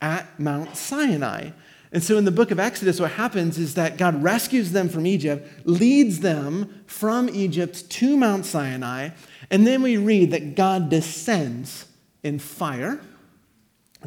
at 0.00 0.40
Mount 0.40 0.74
Sinai. 0.76 1.50
And 1.92 2.02
so 2.02 2.16
in 2.16 2.24
the 2.24 2.30
book 2.30 2.50
of 2.50 2.58
Exodus, 2.58 2.98
what 2.98 3.10
happens 3.12 3.58
is 3.58 3.74
that 3.74 3.98
God 3.98 4.22
rescues 4.22 4.72
them 4.72 4.88
from 4.88 5.06
Egypt, 5.06 5.46
leads 5.66 6.20
them 6.20 6.82
from 6.86 7.28
Egypt 7.28 7.90
to 7.90 8.16
Mount 8.16 8.46
Sinai, 8.46 9.10
and 9.50 9.66
then 9.66 9.82
we 9.82 9.98
read 9.98 10.30
that 10.30 10.54
God 10.54 10.88
descends 10.88 11.86
in 12.22 12.38
fire 12.38 12.98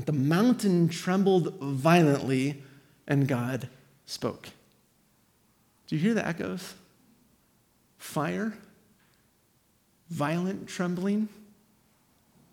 the 0.04 0.12
mountain 0.12 0.90
trembled 0.90 1.60
violently, 1.62 2.64
and 3.08 3.28
God 3.28 3.70
spoke. 4.06 4.50
Do 5.88 5.96
you 5.96 6.02
hear 6.02 6.14
the 6.16 6.28
echoes? 6.28 6.74
Fire, 8.06 8.54
violent 10.10 10.70
trembling, 10.70 11.28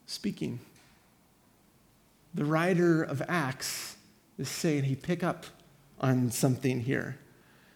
speaking. 0.06 0.58
The 2.34 2.44
writer 2.44 3.02
of 3.02 3.22
Acts 3.28 3.96
is 4.38 4.48
saying 4.48 4.84
he 4.84 4.96
pick 4.96 5.22
up 5.22 5.44
on 6.00 6.32
something 6.32 6.80
here. 6.80 7.16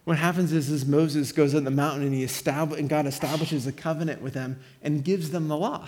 What 0.05 0.17
happens 0.17 0.53
is, 0.53 0.69
is 0.69 0.85
Moses 0.85 1.31
goes 1.31 1.55
on 1.55 1.63
the 1.63 1.71
mountain 1.71 2.03
and, 2.03 2.15
he 2.15 2.25
establish, 2.25 2.81
and 2.81 2.89
God 2.89 3.07
establishes 3.07 3.69
a 3.69 3.73
covenant 3.73 4.21
with 4.21 4.33
them 4.33 4.59
and 4.83 5.05
gives 5.05 5.31
them 5.31 5.47
the 5.47 5.57
law 5.57 5.87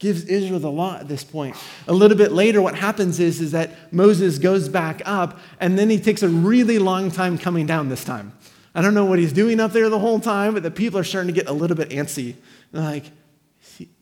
gives 0.00 0.24
Israel 0.24 0.58
the 0.58 0.70
law 0.70 0.96
at 0.96 1.08
this 1.08 1.24
point. 1.24 1.56
A 1.86 1.92
little 1.92 2.16
bit 2.16 2.32
later, 2.32 2.60
what 2.60 2.74
happens 2.74 3.20
is, 3.20 3.40
is 3.40 3.52
that 3.52 3.92
Moses 3.92 4.38
goes 4.38 4.68
back 4.68 5.00
up, 5.04 5.38
and 5.60 5.78
then 5.78 5.88
he 5.88 5.98
takes 5.98 6.22
a 6.22 6.28
really 6.28 6.78
long 6.78 7.10
time 7.10 7.38
coming 7.38 7.64
down 7.64 7.88
this 7.88 8.04
time. 8.04 8.32
I 8.74 8.82
don't 8.82 8.94
know 8.94 9.04
what 9.04 9.18
he's 9.18 9.32
doing 9.32 9.60
up 9.60 9.72
there 9.72 9.88
the 9.88 9.98
whole 9.98 10.18
time, 10.18 10.54
but 10.54 10.62
the 10.62 10.70
people 10.70 10.98
are 10.98 11.04
starting 11.04 11.32
to 11.32 11.40
get 11.40 11.48
a 11.48 11.52
little 11.52 11.76
bit 11.76 11.90
antsy. 11.90 12.34
They're 12.72 12.82
like, 12.82 13.04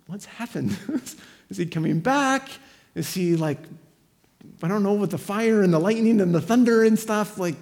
what's 0.06 0.24
happened? 0.24 0.76
is 1.50 1.56
he 1.56 1.66
coming 1.66 2.00
back? 2.00 2.48
Is 2.94 3.12
he 3.14 3.36
like, 3.36 3.58
I 4.62 4.68
don't 4.68 4.82
know, 4.82 4.94
with 4.94 5.10
the 5.10 5.18
fire 5.18 5.62
and 5.62 5.72
the 5.72 5.78
lightning 5.78 6.20
and 6.20 6.34
the 6.34 6.40
thunder 6.40 6.84
and 6.84 6.98
stuff? 6.98 7.38
Like, 7.38 7.56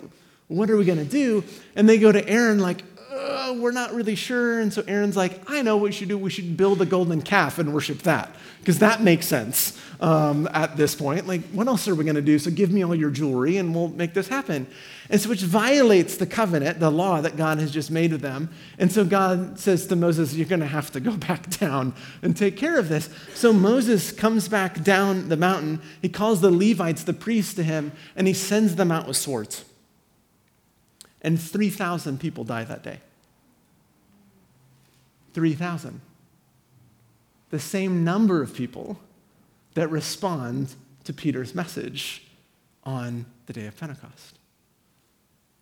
what 0.49 0.70
are 0.70 0.77
we 0.77 0.85
going 0.85 0.99
to 0.99 1.05
do? 1.05 1.44
And 1.77 1.88
they 1.88 1.99
go 1.99 2.11
to 2.11 2.29
Aaron, 2.29 2.59
like, 2.59 2.89
uh, 3.20 3.54
we're 3.59 3.72
not 3.72 3.92
really 3.92 4.14
sure. 4.14 4.61
And 4.61 4.72
so 4.72 4.83
Aaron's 4.87 5.16
like, 5.16 5.48
I 5.48 5.62
know 5.62 5.76
what 5.76 5.85
we 5.85 5.92
should 5.92 6.09
do. 6.09 6.18
We 6.18 6.30
should 6.30 6.56
build 6.56 6.80
a 6.80 6.87
golden 6.87 7.22
calf 7.22 7.59
and 7.59 7.74
worship 7.74 7.98
that, 8.02 8.35
because 8.61 8.78
that 8.78 9.02
makes 9.02 9.26
sense 9.26 9.80
um, 10.00 10.48
at 10.52 10.76
this 10.76 10.94
point. 10.94 11.26
Like, 11.26 11.42
what 11.50 11.66
else 11.66 11.87
are 11.88 11.94
we 11.94 12.04
going 12.04 12.16
to 12.16 12.22
do? 12.22 12.38
So 12.38 12.50
give 12.50 12.70
me 12.70 12.83
all 12.85 12.94
your 12.94 13.11
jewelry 13.11 13.59
and 13.59 13.74
we'll 13.74 13.88
make 13.88 14.14
this 14.14 14.28
happen. 14.28 14.66
And 15.09 15.20
so, 15.20 15.28
which 15.28 15.42
violates 15.42 16.16
the 16.16 16.26
covenant, 16.26 16.80
the 16.80 16.90
law 16.90 17.20
that 17.20 17.37
God 17.37 17.59
has 17.59 17.70
just 17.70 17.90
made 17.90 18.12
with 18.12 18.20
them. 18.20 18.50
And 18.78 18.90
so 18.90 19.04
God 19.04 19.59
says 19.59 19.87
to 19.88 19.96
Moses, 19.96 20.35
You're 20.35 20.46
going 20.46 20.61
to 20.61 20.66
have 20.66 20.90
to 20.92 21.00
go 21.00 21.16
back 21.16 21.50
down 21.59 21.94
and 22.22 22.37
take 22.37 22.56
care 22.56 22.78
of 22.78 22.88
this. 22.88 23.09
So 23.35 23.52
Moses 23.52 24.12
comes 24.12 24.48
back 24.48 24.83
down 24.83 25.28
the 25.28 25.37
mountain. 25.37 25.80
He 26.00 26.09
calls 26.09 26.40
the 26.40 26.50
Levites, 26.50 27.04
the 27.04 27.12
priests, 27.12 27.54
to 27.54 27.62
him, 27.62 27.92
and 28.16 28.26
he 28.26 28.35
sends 28.35 28.76
them 28.76 28.90
out 28.90 29.06
with 29.06 29.16
swords. 29.16 29.64
And 31.22 31.38
3,000 31.38 32.18
people 32.18 32.44
die 32.44 32.64
that 32.64 32.83
day. 32.83 33.00
3,000. 35.33 36.01
The 37.51 37.59
same 37.59 38.05
number 38.05 38.43
of 38.43 38.55
people 38.55 39.01
that 39.75 39.90
respond 39.90 40.75
to 41.05 41.12
Peter's 41.12 41.55
message 41.55 42.27
on 42.85 43.27
the 43.47 43.53
day 43.53 43.66
of 43.66 43.77
Pentecost. 43.77 44.38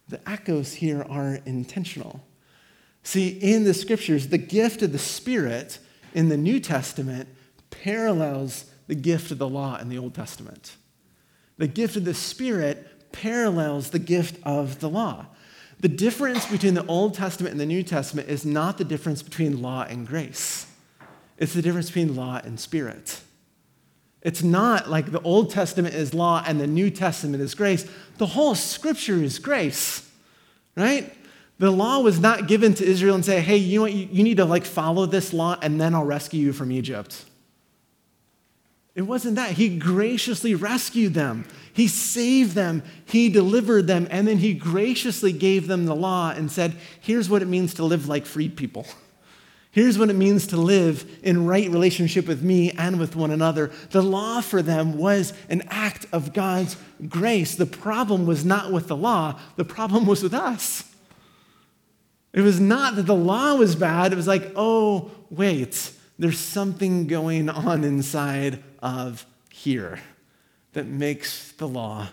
The 0.09 0.27
echoes 0.29 0.75
here 0.75 1.03
are 1.09 1.39
intentional. 1.45 2.25
See, 3.03 3.29
in 3.29 3.65
the 3.65 3.75
scriptures, 3.75 4.29
the 4.29 4.39
gift 4.39 4.83
of 4.83 4.93
the 4.93 4.99
Spirit 4.99 5.79
in 6.15 6.29
the 6.29 6.37
New 6.37 6.61
Testament 6.61 7.29
parallels 7.71 8.67
the 8.87 8.95
gift 8.95 9.31
of 9.31 9.39
the 9.39 9.49
law 9.49 9.79
in 9.79 9.89
the 9.89 9.99
Old 9.99 10.15
Testament. 10.15 10.77
The 11.59 11.67
gift 11.67 11.97
of 11.97 12.05
the 12.05 12.15
Spirit 12.15 13.13
parallels 13.13 13.91
the 13.91 13.99
gift 13.99 14.39
of 14.45 14.81
the 14.81 14.89
law. 14.89 15.27
The 15.81 15.89
difference 15.89 16.47
between 16.47 16.75
the 16.75 16.87
Old 16.87 17.15
Testament 17.15 17.53
and 17.53 17.61
the 17.61 17.67
New 17.67 17.83
Testament 17.83 18.29
is 18.29 18.45
not 18.45 18.79
the 18.79 18.85
difference 18.85 19.23
between 19.23 19.63
law 19.63 19.85
and 19.89 20.07
grace, 20.07 20.67
it's 21.37 21.55
the 21.55 21.63
difference 21.63 21.87
between 21.87 22.17
law 22.17 22.41
and 22.43 22.59
spirit. 22.59 23.21
It's 24.21 24.43
not 24.43 24.91
like 24.91 25.13
the 25.13 25.23
Old 25.23 25.51
Testament 25.51 25.95
is 25.95 26.13
law 26.13 26.43
and 26.45 26.61
the 26.61 26.67
New 26.67 26.91
Testament 26.91 27.41
is 27.41 27.55
grace. 27.55 27.89
The 28.17 28.27
whole 28.27 28.57
scripture 28.57 29.23
is 29.23 29.39
grace, 29.39 30.11
right? 30.77 31.15
The 31.59 31.71
law 31.71 32.01
was 32.01 32.19
not 32.19 32.49
given 32.49 32.75
to 32.75 32.85
Israel 32.85 33.15
and 33.15 33.25
say, 33.25 33.41
hey, 33.41 33.57
you 33.57 33.79
know 33.79 33.83
what, 33.83 33.93
you, 33.93 34.23
need 34.25 34.39
to 34.39 34.45
like 34.45 34.65
follow 34.65 35.07
this 35.07 35.33
law 35.33 35.57
and 35.63 35.81
then 35.81 35.95
I'll 35.95 36.05
rescue 36.05 36.41
you 36.41 36.53
from 36.53 36.73
Egypt. 36.73 37.25
It 38.99 39.07
wasn't 39.07 39.37
that. 39.37 39.53
He 39.53 39.79
graciously 39.79 40.57
rescued 40.57 41.15
them. 41.15 41.45
He 41.73 41.87
saved 41.87 42.57
them. 42.57 42.83
He 43.05 43.29
delivered 43.29 43.87
them. 43.87 44.09
And 44.11 44.27
then 44.27 44.39
he 44.39 44.55
graciously 44.55 45.31
gave 45.31 45.69
them 45.69 45.87
the 45.87 45.95
law 45.95 46.33
and 46.33 46.51
said, 46.51 46.75
here's 47.01 47.31
what 47.31 47.41
it 47.41 47.47
means 47.47 47.75
to 47.75 47.85
live 47.85 48.09
like 48.09 48.27
freed 48.27 48.57
people. 48.57 48.89
Here's 49.71 50.01
what 50.01 50.11
it 50.11 50.17
means 50.17 50.49
to 50.49 50.57
live 50.57 51.09
in 51.23 51.47
right 51.47 51.71
relationship 51.71 52.27
with 52.27 52.43
me 52.43 52.73
and 52.73 52.99
with 52.99 53.15
one 53.15 53.31
another. 53.31 53.71
The 53.91 54.03
law 54.03 54.41
for 54.41 54.63
them 54.63 54.99
was 54.99 55.33
an 55.49 55.63
act 55.69 56.07
of 56.11 56.33
God's 56.33 56.77
grace. 57.09 57.55
The 57.55 57.67
problem 57.67 58.27
was 58.27 58.45
not 58.45 58.73
with 58.73 58.89
the 58.89 58.97
law, 58.97 59.39
the 59.55 59.65
problem 59.65 60.07
was 60.07 60.25
with 60.25 60.35
us. 60.35 60.93
It 62.33 62.41
was 62.41 62.59
not 62.59 62.97
that 62.97 63.07
the 63.07 63.15
law 63.15 63.55
was 63.55 63.77
bad, 63.77 64.13
it 64.13 64.17
was 64.17 64.27
like, 64.27 64.51
oh, 64.57 65.13
wait, 65.31 65.93
there's 66.19 66.39
something 66.39 67.07
going 67.07 67.49
on 67.49 67.85
inside 67.85 68.63
of 68.81 69.25
here 69.51 70.01
that 70.73 70.87
makes 70.87 71.53
the 71.53 71.69
law 71.69 72.09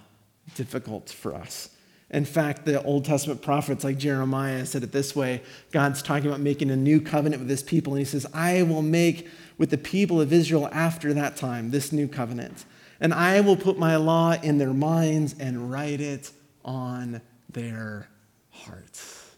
difficult 0.56 1.10
for 1.10 1.34
us. 1.34 1.70
In 2.12 2.24
fact, 2.24 2.65
the 2.65 2.82
Old 2.84 3.04
Testament 3.04 3.41
prophets 3.41 3.84
like 3.84 3.98
Jeremiah 3.98 4.65
said 4.65 4.84
it 4.84 4.91
this 4.91 5.15
way 5.15 5.41
God's 5.72 6.02
talking 6.02 6.28
about 6.28 6.39
making 6.39 6.70
a 6.70 6.76
new 6.76 7.02
covenant 7.02 7.41
with 7.41 7.50
his 7.50 7.63
people, 7.63 7.94
and 7.94 8.00
he 8.00 8.06
says, 8.06 8.26
I 8.34 8.62
will 8.63 8.84
make 8.84 9.28
with 9.58 9.72
the 9.72 9.78
people 9.78 10.22
of 10.22 10.32
Israel 10.32 10.70
after 10.72 11.13
that 11.13 11.36
time 11.36 11.72
this 11.72 11.91
new 11.91 12.08
covenant, 12.08 12.65
and 13.00 13.13
I 13.13 13.41
will 13.41 13.58
put 13.58 13.80
my 13.80 13.96
law 13.96 14.36
in 14.41 14.60
their 14.60 14.74
minds 14.74 15.36
and 15.39 15.72
write 15.72 16.00
it 16.00 16.32
on 16.63 17.22
their 17.50 18.08
hearts. 18.52 19.36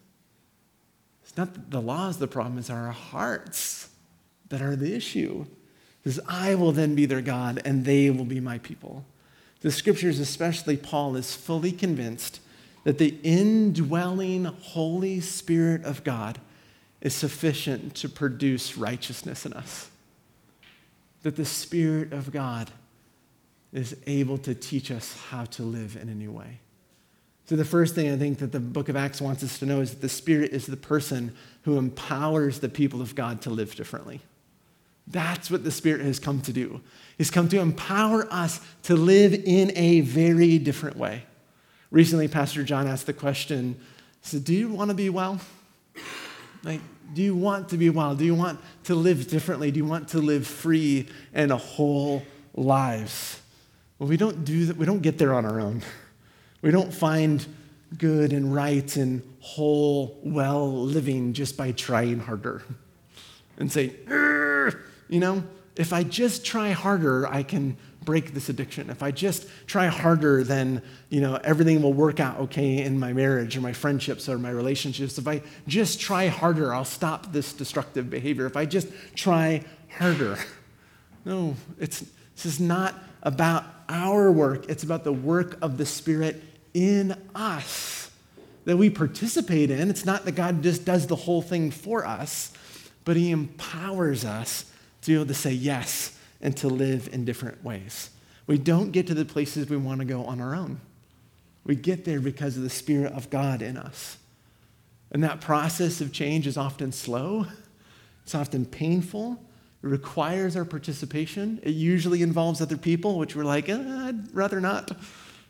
It's 1.23 1.37
not 1.37 1.71
the 1.71 1.81
law 1.81 2.09
is 2.09 2.17
the 2.17 2.27
problem, 2.27 2.57
it's 2.57 2.69
our 2.69 2.91
hearts 2.91 3.89
that 4.49 4.61
are 4.61 4.75
the 4.75 4.93
issue. 4.93 5.45
Because 6.03 6.19
I 6.27 6.55
will 6.55 6.71
then 6.71 6.95
be 6.95 7.05
their 7.05 7.21
God 7.21 7.61
and 7.65 7.85
they 7.85 8.09
will 8.09 8.25
be 8.25 8.39
my 8.39 8.59
people. 8.59 9.05
The 9.61 9.71
scriptures, 9.71 10.19
especially 10.19 10.77
Paul, 10.77 11.15
is 11.15 11.35
fully 11.35 11.71
convinced 11.71 12.39
that 12.83 12.99
the 12.99 13.17
indwelling 13.23 14.45
Holy 14.45 15.19
Spirit 15.19 15.83
of 15.83 16.03
God 16.03 16.39
is 17.01 17.13
sufficient 17.13 17.95
to 17.95 18.09
produce 18.09 18.77
righteousness 18.77 19.45
in 19.45 19.53
us. 19.53 19.89
That 21.23 21.35
the 21.35 21.45
Spirit 21.45 22.13
of 22.13 22.31
God 22.31 22.71
is 23.73 23.97
able 24.07 24.37
to 24.39 24.55
teach 24.55 24.91
us 24.91 25.17
how 25.29 25.45
to 25.45 25.63
live 25.63 25.97
in 26.01 26.07
a 26.09 26.15
new 26.15 26.31
way. 26.31 26.59
So, 27.45 27.55
the 27.55 27.65
first 27.65 27.95
thing 27.95 28.11
I 28.11 28.17
think 28.17 28.39
that 28.39 28.51
the 28.51 28.59
book 28.59 28.89
of 28.89 28.95
Acts 28.95 29.21
wants 29.21 29.43
us 29.43 29.59
to 29.59 29.65
know 29.65 29.81
is 29.81 29.91
that 29.91 30.01
the 30.01 30.09
Spirit 30.09 30.51
is 30.51 30.65
the 30.65 30.77
person 30.77 31.35
who 31.63 31.77
empowers 31.77 32.59
the 32.59 32.69
people 32.69 33.01
of 33.01 33.15
God 33.15 33.41
to 33.41 33.49
live 33.49 33.75
differently. 33.75 34.21
That's 35.07 35.49
what 35.49 35.63
the 35.63 35.71
Spirit 35.71 36.01
has 36.01 36.19
come 36.19 36.41
to 36.41 36.53
do. 36.53 36.81
He's 37.17 37.31
come 37.31 37.47
to 37.49 37.59
empower 37.59 38.27
us 38.31 38.59
to 38.83 38.95
live 38.95 39.33
in 39.33 39.71
a 39.75 40.01
very 40.01 40.59
different 40.59 40.97
way. 40.97 41.23
Recently, 41.89 42.27
Pastor 42.27 42.63
John 42.63 42.87
asked 42.87 43.05
the 43.05 43.13
question, 43.13 43.79
said, 44.21 44.43
Do 44.43 44.53
you 44.53 44.69
want 44.69 44.89
to 44.89 44.95
be 44.95 45.09
well? 45.09 45.39
Like, 46.63 46.81
do 47.13 47.21
you 47.21 47.35
want 47.35 47.69
to 47.69 47.77
be 47.77 47.89
well? 47.89 48.15
Do 48.15 48.25
you 48.25 48.35
want 48.35 48.59
to 48.85 48.95
live 48.95 49.29
differently? 49.29 49.71
Do 49.71 49.77
you 49.77 49.85
want 49.85 50.09
to 50.09 50.19
live 50.19 50.45
free 50.45 51.07
and 51.33 51.51
a 51.51 51.57
whole 51.57 52.23
lives? 52.53 53.39
Well, 53.97 54.09
we 54.09 54.17
don't 54.17 54.43
do 54.43 54.65
that. 54.65 54.77
We 54.77 54.85
don't 54.85 55.01
get 55.01 55.17
there 55.17 55.33
on 55.33 55.45
our 55.45 55.61
own. 55.61 55.81
We 56.61 56.71
don't 56.71 56.93
find 56.93 57.45
good 57.97 58.33
and 58.33 58.53
right 58.53 58.95
and 58.97 59.21
whole, 59.39 60.19
well 60.23 60.69
living 60.83 61.31
just 61.31 61.55
by 61.55 61.71
trying 61.71 62.19
harder 62.19 62.63
and 63.57 63.71
say, 63.71 63.93
you 65.09 65.19
know, 65.19 65.43
if 65.75 65.93
I 65.93 66.03
just 66.03 66.45
try 66.45 66.71
harder, 66.71 67.27
I 67.27 67.43
can 67.43 67.77
break 68.03 68.33
this 68.33 68.47
addiction. 68.47 68.89
If 68.89 69.03
I 69.03 69.11
just 69.11 69.47
try 69.67 69.87
harder, 69.87 70.43
then, 70.43 70.81
you 71.09 71.19
know, 71.19 71.35
everything 71.43 71.81
will 71.81 71.93
work 71.93 72.19
out 72.19 72.39
okay 72.39 72.81
in 72.81 72.97
my 72.97 73.11
marriage 73.11 73.57
or 73.57 73.61
my 73.61 73.73
friendships 73.73 74.29
or 74.29 74.37
my 74.39 74.49
relationships. 74.49 75.17
If 75.17 75.27
I 75.27 75.41
just 75.67 75.99
try 75.99 76.27
harder, 76.27 76.73
I'll 76.73 76.85
stop 76.85 77.33
this 77.33 77.51
destructive 77.51 78.09
behavior. 78.09 78.45
If 78.45 78.55
I 78.55 78.65
just 78.65 78.87
try 79.15 79.63
harder. 79.97 80.37
No, 81.25 81.57
it's, 81.77 82.05
this 82.35 82.45
is 82.45 82.57
not 82.57 82.95
about 83.21 83.65
our 83.89 84.31
work. 84.31 84.69
It's 84.69 84.83
about 84.83 85.03
the 85.03 85.11
work 85.11 85.57
of 85.61 85.77
the 85.77 85.85
Spirit 85.85 86.41
in 86.73 87.21
us 87.35 88.09
that 88.63 88.77
we 88.77 88.89
participate 88.89 89.69
in. 89.69 89.89
It's 89.89 90.05
not 90.05 90.23
that 90.23 90.35
God 90.35 90.63
just 90.63 90.85
does 90.85 91.07
the 91.07 91.17
whole 91.17 91.41
thing 91.41 91.69
for 91.69 92.05
us, 92.05 92.53
but 93.03 93.17
He 93.17 93.31
empowers 93.31 94.23
us 94.23 94.71
to 95.07 95.11
be 95.13 95.15
able 95.15 95.25
to 95.25 95.33
say 95.33 95.53
yes 95.53 96.17
and 96.41 96.55
to 96.57 96.67
live 96.67 97.09
in 97.13 97.23
different 97.23 97.63
ways. 97.63 98.09
We 98.45 98.57
don't 98.57 98.91
get 98.91 99.07
to 99.07 99.13
the 99.13 99.23
places 99.23 99.69
we 99.69 99.77
want 99.77 99.99
to 99.99 100.05
go 100.05 100.25
on 100.25 100.41
our 100.41 100.53
own. 100.53 100.81
We 101.63 101.75
get 101.75 102.03
there 102.03 102.19
because 102.19 102.57
of 102.57 102.63
the 102.63 102.69
Spirit 102.69 103.13
of 103.13 103.29
God 103.29 103.61
in 103.61 103.77
us. 103.77 104.17
And 105.11 105.23
that 105.23 105.39
process 105.39 106.01
of 106.01 106.11
change 106.11 106.45
is 106.45 106.57
often 106.57 106.91
slow, 106.91 107.47
it's 108.23 108.35
often 108.35 108.65
painful, 108.65 109.39
it 109.81 109.87
requires 109.87 110.57
our 110.57 110.65
participation. 110.65 111.61
It 111.63 111.71
usually 111.71 112.21
involves 112.21 112.59
other 112.59 112.75
people, 112.75 113.17
which 113.17 113.33
we're 113.33 113.45
like, 113.45 113.69
eh, 113.69 113.77
I'd 113.77 114.35
rather 114.35 114.59
not, 114.59 114.91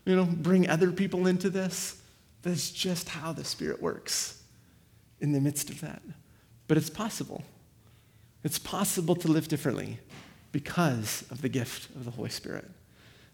you 0.05 0.15
know, 0.15 0.25
bring 0.25 0.69
other 0.69 0.91
people 0.91 1.25
into 1.25 1.49
this. 1.49 1.99
That's 2.43 2.69
just 2.69 3.09
how 3.09 3.33
the 3.33 3.43
Spirit 3.43 3.81
works 3.81 4.39
in 5.19 5.31
the 5.31 5.41
midst 5.41 5.71
of 5.71 5.81
that. 5.81 6.03
But 6.67 6.77
it's 6.77 6.91
possible. 6.91 7.43
It's 8.43 8.59
possible 8.59 9.15
to 9.15 9.27
live 9.27 9.47
differently 9.47 9.99
because 10.51 11.25
of 11.29 11.41
the 11.41 11.49
gift 11.49 11.89
of 11.95 12.05
the 12.05 12.11
Holy 12.11 12.29
Spirit. 12.29 12.69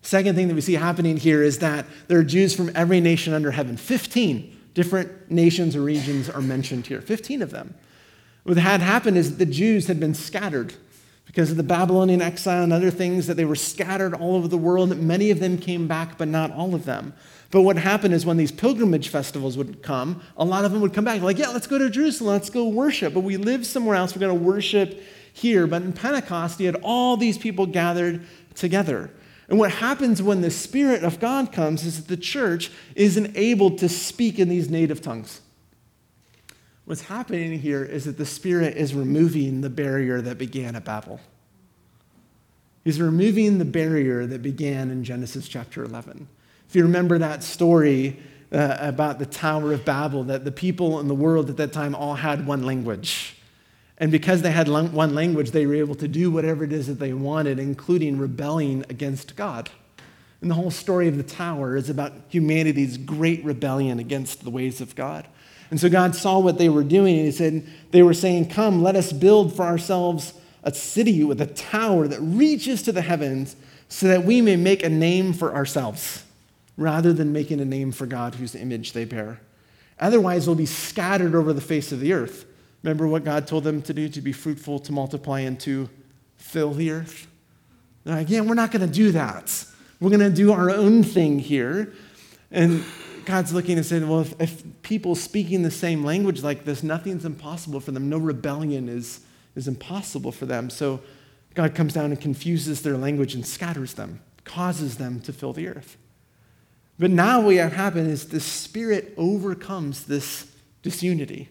Second 0.01 0.35
thing 0.35 0.49
that 0.49 0.55
we 0.55 0.61
see 0.61 0.73
happening 0.73 1.17
here 1.17 1.41
is 1.41 1.59
that 1.59 1.85
there 2.07 2.19
are 2.19 2.23
Jews 2.23 2.55
from 2.55 2.71
every 2.75 2.99
nation 2.99 3.33
under 3.33 3.51
heaven. 3.51 3.77
15 3.77 4.59
different 4.73 5.31
nations 5.31 5.75
or 5.75 5.81
regions 5.81 6.29
are 6.29 6.41
mentioned 6.41 6.87
here, 6.87 6.99
15 6.99 7.41
of 7.41 7.51
them. 7.51 7.73
What 8.43 8.57
had 8.57 8.81
happened 8.81 9.17
is 9.17 9.29
that 9.29 9.45
the 9.45 9.51
Jews 9.51 9.87
had 9.87 9.99
been 9.99 10.13
scattered 10.13 10.73
because 11.25 11.51
of 11.51 11.57
the 11.57 11.63
Babylonian 11.63 12.21
exile 12.21 12.63
and 12.63 12.73
other 12.73 12.91
things, 12.91 13.27
that 13.27 13.37
they 13.37 13.45
were 13.45 13.55
scattered 13.55 14.13
all 14.13 14.35
over 14.35 14.47
the 14.47 14.57
world. 14.57 14.95
Many 14.97 15.31
of 15.31 15.39
them 15.39 15.57
came 15.57 15.87
back, 15.87 16.17
but 16.17 16.27
not 16.27 16.51
all 16.51 16.75
of 16.75 16.85
them. 16.85 17.13
But 17.53 17.61
what 17.61 17.77
happened 17.77 18.15
is 18.15 18.25
when 18.25 18.37
these 18.37 18.51
pilgrimage 18.51 19.09
festivals 19.09 19.57
would 19.57 19.83
come, 19.83 20.23
a 20.35 20.43
lot 20.43 20.65
of 20.65 20.71
them 20.71 20.81
would 20.81 20.91
come 20.91 21.05
back, 21.05 21.21
like, 21.21 21.37
yeah, 21.37 21.49
let's 21.49 21.67
go 21.67 21.77
to 21.77 21.87
Jerusalem, 21.87 22.33
let's 22.33 22.49
go 22.49 22.67
worship. 22.67 23.13
But 23.13 23.19
we 23.19 23.37
live 23.37 23.63
somewhere 23.63 23.95
else, 23.95 24.15
we're 24.15 24.21
going 24.21 24.35
to 24.35 24.43
worship 24.43 25.03
here. 25.33 25.67
But 25.67 25.83
in 25.83 25.93
Pentecost, 25.93 26.59
you 26.59 26.65
had 26.65 26.77
all 26.81 27.15
these 27.15 27.37
people 27.37 27.67
gathered 27.67 28.25
together. 28.55 29.11
And 29.47 29.59
what 29.59 29.69
happens 29.69 30.19
when 30.19 30.41
the 30.41 30.49
Spirit 30.49 31.03
of 31.03 31.19
God 31.19 31.51
comes 31.51 31.85
is 31.85 31.97
that 31.97 32.07
the 32.07 32.17
church 32.17 32.71
isn't 32.95 33.37
able 33.37 33.75
to 33.75 33.87
speak 33.87 34.39
in 34.39 34.49
these 34.49 34.71
native 34.71 34.99
tongues. 35.03 35.39
What's 36.85 37.03
happening 37.03 37.59
here 37.59 37.85
is 37.85 38.05
that 38.05 38.17
the 38.17 38.25
Spirit 38.25 38.77
is 38.77 38.95
removing 38.95 39.61
the 39.61 39.69
barrier 39.69 40.21
that 40.21 40.39
began 40.39 40.75
at 40.75 40.85
Babel. 40.85 41.19
He's 42.83 42.99
removing 42.99 43.59
the 43.59 43.65
barrier 43.65 44.25
that 44.25 44.41
began 44.41 44.89
in 44.89 45.03
Genesis 45.03 45.47
chapter 45.47 45.83
11. 45.83 46.27
If 46.73 46.77
you 46.77 46.86
remember 46.86 47.19
that 47.19 47.43
story 47.43 48.17
uh, 48.51 48.77
about 48.79 49.19
the 49.19 49.27
Tower 49.27 49.73
of 49.73 49.86
Babel, 49.86 50.23
that 50.23 50.43
the 50.43 50.51
people 50.51 50.99
in 50.99 51.07
the 51.07 51.13
world 51.13 51.51
at 51.51 51.57
that 51.57 51.71
time 51.71 51.93
all 51.93 52.15
had 52.15 52.47
one 52.47 52.63
language. 52.63 53.38
And 53.99 54.12
because 54.12 54.41
they 54.41 54.49
had 54.49 54.67
one 54.67 55.13
language, 55.13 55.51
they 55.51 55.67
were 55.67 55.75
able 55.75 55.93
to 55.93 56.07
do 56.07 56.31
whatever 56.31 56.63
it 56.63 56.73
is 56.73 56.88
that 56.88 56.97
they 56.97 57.13
wanted, 57.13 57.59
including 57.59 58.17
rebelling 58.17 58.86
against 58.89 59.36
God. 59.36 59.69
And 60.41 60.49
the 60.49 60.55
whole 60.55 60.71
story 60.71 61.07
of 61.07 61.15
the 61.15 61.21
tower 61.21 61.75
is 61.75 61.91
about 61.91 62.13
humanity's 62.29 62.97
great 62.97 63.45
rebellion 63.45 63.99
against 63.99 64.43
the 64.43 64.49
ways 64.49 64.81
of 64.81 64.95
God. 64.95 65.27
And 65.69 65.79
so 65.79 65.89
God 65.89 66.15
saw 66.15 66.39
what 66.39 66.57
they 66.57 66.69
were 66.69 66.83
doing, 66.83 67.17
and 67.17 67.25
He 67.27 67.31
said, 67.31 67.67
They 67.91 68.01
were 68.01 68.15
saying, 68.15 68.49
Come, 68.49 68.81
let 68.81 68.95
us 68.95 69.13
build 69.13 69.55
for 69.55 69.62
ourselves 69.62 70.33
a 70.63 70.73
city 70.73 71.23
with 71.23 71.39
a 71.39 71.45
tower 71.45 72.07
that 72.07 72.19
reaches 72.19 72.81
to 72.81 72.91
the 72.91 73.03
heavens 73.03 73.55
so 73.89 74.07
that 74.07 74.23
we 74.23 74.41
may 74.41 74.55
make 74.55 74.81
a 74.81 74.89
name 74.89 75.33
for 75.33 75.53
ourselves 75.53 76.23
rather 76.77 77.13
than 77.13 77.31
making 77.31 77.59
a 77.59 77.65
name 77.65 77.91
for 77.91 78.05
God 78.05 78.36
whose 78.36 78.55
image 78.55 78.93
they 78.93 79.05
bear. 79.05 79.39
Otherwise, 79.99 80.45
they'll 80.45 80.55
be 80.55 80.65
scattered 80.65 81.36
over 81.36 81.53
the 81.53 81.62
face 81.62 81.91
of 81.91 81.99
the 81.99 82.13
earth. 82.13 82.45
Remember 82.81 83.07
what 83.07 83.23
God 83.23 83.47
told 83.47 83.63
them 83.63 83.81
to 83.83 83.93
do 83.93 84.09
to 84.09 84.21
be 84.21 84.33
fruitful, 84.33 84.79
to 84.79 84.91
multiply, 84.91 85.41
and 85.41 85.59
to 85.62 85.89
fill 86.36 86.73
the 86.73 86.91
earth? 86.91 87.27
They're 88.03 88.15
like, 88.15 88.29
yeah, 88.29 88.41
we're 88.41 88.55
not 88.55 88.71
going 88.71 88.86
to 88.86 88.93
do 88.93 89.12
that. 89.12 89.65
We're 90.01 90.09
going 90.09 90.19
to 90.19 90.29
do 90.29 90.51
our 90.51 90.69
own 90.69 91.03
thing 91.03 91.39
here. 91.39 91.93
And 92.51 92.83
God's 93.25 93.53
looking 93.53 93.77
and 93.77 93.86
saying, 93.86 94.07
well, 94.07 94.19
if, 94.19 94.41
if 94.41 94.63
people 94.81 95.15
speaking 95.15 95.62
the 95.62 95.71
same 95.71 96.03
language 96.03 96.43
like 96.43 96.65
this, 96.65 96.83
nothing's 96.83 97.23
impossible 97.23 97.79
for 97.79 97.91
them. 97.91 98.09
No 98.09 98.17
rebellion 98.17 98.89
is, 98.89 99.21
is 99.55 99.67
impossible 99.67 100.33
for 100.33 100.45
them. 100.45 100.69
So 100.69 100.99
God 101.53 101.73
comes 101.75 101.93
down 101.93 102.05
and 102.05 102.19
confuses 102.19 102.81
their 102.81 102.97
language 102.97 103.33
and 103.33 103.45
scatters 103.45 103.93
them, 103.93 104.19
causes 104.43 104.97
them 104.97 105.21
to 105.21 105.31
fill 105.31 105.53
the 105.53 105.69
earth. 105.69 105.97
But 106.99 107.12
now 107.12 107.41
what 107.41 107.56
happened 107.56 108.10
is 108.10 108.27
the 108.27 108.39
Spirit 108.39 109.13
overcomes 109.17 110.06
this 110.06 110.51
disunity. 110.82 111.49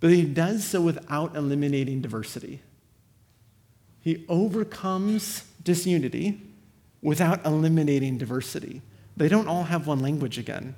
But 0.00 0.10
he 0.10 0.24
does 0.24 0.64
so 0.64 0.80
without 0.80 1.36
eliminating 1.36 2.00
diversity. 2.00 2.60
He 4.00 4.24
overcomes 4.28 5.44
disunity 5.62 6.40
without 7.02 7.44
eliminating 7.44 8.18
diversity. 8.18 8.82
They 9.16 9.28
don't 9.28 9.46
all 9.46 9.64
have 9.64 9.86
one 9.86 10.00
language 10.00 10.38
again. 10.38 10.74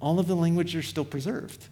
All 0.00 0.18
of 0.18 0.26
the 0.26 0.36
languages 0.36 0.76
are 0.76 0.82
still 0.82 1.04
preserved. 1.04 1.68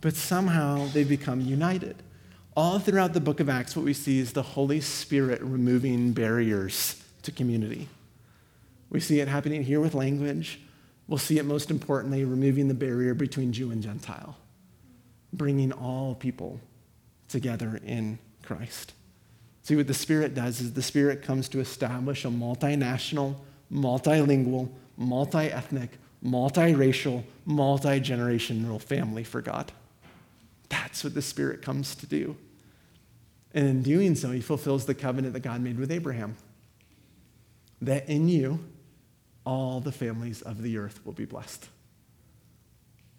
But 0.00 0.14
somehow 0.14 0.86
they 0.86 1.02
become 1.02 1.40
united. 1.40 1.96
All 2.56 2.78
throughout 2.78 3.12
the 3.12 3.20
book 3.20 3.40
of 3.40 3.48
Acts, 3.48 3.76
what 3.76 3.84
we 3.84 3.92
see 3.92 4.18
is 4.20 4.32
the 4.32 4.42
Holy 4.42 4.80
Spirit 4.80 5.40
removing 5.42 6.12
barriers 6.12 7.02
to 7.22 7.32
community. 7.32 7.88
We 8.90 9.00
see 9.00 9.20
it 9.20 9.28
happening 9.28 9.62
here 9.62 9.80
with 9.80 9.94
language. 9.94 10.60
We'll 11.06 11.18
see 11.18 11.38
it 11.38 11.44
most 11.44 11.70
importantly 11.70 12.24
removing 12.24 12.68
the 12.68 12.74
barrier 12.74 13.14
between 13.14 13.52
Jew 13.52 13.70
and 13.70 13.82
Gentile, 13.82 14.36
bringing 15.32 15.72
all 15.72 16.14
people 16.14 16.60
together 17.28 17.80
in 17.84 18.18
Christ. 18.42 18.92
See, 19.62 19.76
what 19.76 19.86
the 19.86 19.94
Spirit 19.94 20.34
does 20.34 20.60
is 20.60 20.72
the 20.72 20.82
Spirit 20.82 21.22
comes 21.22 21.48
to 21.50 21.60
establish 21.60 22.24
a 22.24 22.28
multinational 22.28 23.36
multilingual, 23.72 24.70
multi 24.96 25.46
ethnic, 25.50 25.90
multiracial, 26.24 27.24
multi 27.44 28.00
generational 28.00 28.80
family 28.80 29.24
for 29.24 29.40
God. 29.40 29.72
That's 30.68 31.04
what 31.04 31.14
the 31.14 31.22
Spirit 31.22 31.62
comes 31.62 31.94
to 31.96 32.06
do. 32.06 32.36
And 33.54 33.66
in 33.66 33.82
doing 33.82 34.14
so, 34.14 34.30
he 34.30 34.40
fulfills 34.40 34.84
the 34.84 34.94
covenant 34.94 35.34
that 35.34 35.40
God 35.40 35.60
made 35.60 35.78
with 35.78 35.90
Abraham 35.90 36.36
that 37.80 38.08
in 38.08 38.28
you, 38.28 38.64
all 39.48 39.80
the 39.80 39.90
families 39.90 40.42
of 40.42 40.60
the 40.60 40.76
earth 40.76 41.00
will 41.06 41.14
be 41.14 41.24
blessed. 41.24 41.66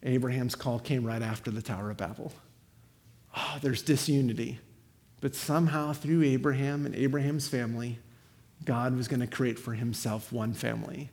Abraham's 0.04 0.54
call 0.54 0.78
came 0.78 1.04
right 1.04 1.24
after 1.24 1.50
the 1.50 1.64
Tower 1.64 1.90
of 1.90 1.98
Babel. 1.98 2.32
Oh, 3.36 3.58
there's 3.64 3.82
disunity. 3.82 4.60
But 5.22 5.34
somehow, 5.34 5.92
through 5.92 6.22
Abraham 6.22 6.86
and 6.86 6.94
Abraham's 6.94 7.48
family, 7.48 7.98
God 8.64 8.96
was 8.96 9.08
going 9.08 9.22
to 9.22 9.28
create 9.28 9.58
for 9.58 9.74
himself 9.74 10.32
one 10.32 10.54
family. 10.54 11.10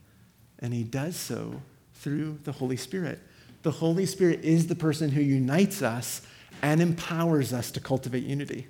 And 0.58 0.74
he 0.74 0.84
does 0.84 1.16
so 1.16 1.62
through 1.94 2.40
the 2.44 2.52
Holy 2.52 2.76
Spirit. 2.76 3.18
The 3.62 3.70
Holy 3.70 4.04
Spirit 4.04 4.44
is 4.44 4.66
the 4.66 4.74
person 4.74 5.12
who 5.12 5.22
unites 5.22 5.80
us 5.80 6.20
and 6.60 6.82
empowers 6.82 7.54
us 7.54 7.70
to 7.70 7.80
cultivate 7.80 8.24
unity, 8.24 8.66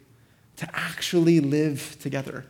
to 0.58 0.70
actually 0.72 1.40
live 1.40 1.96
together. 2.00 2.44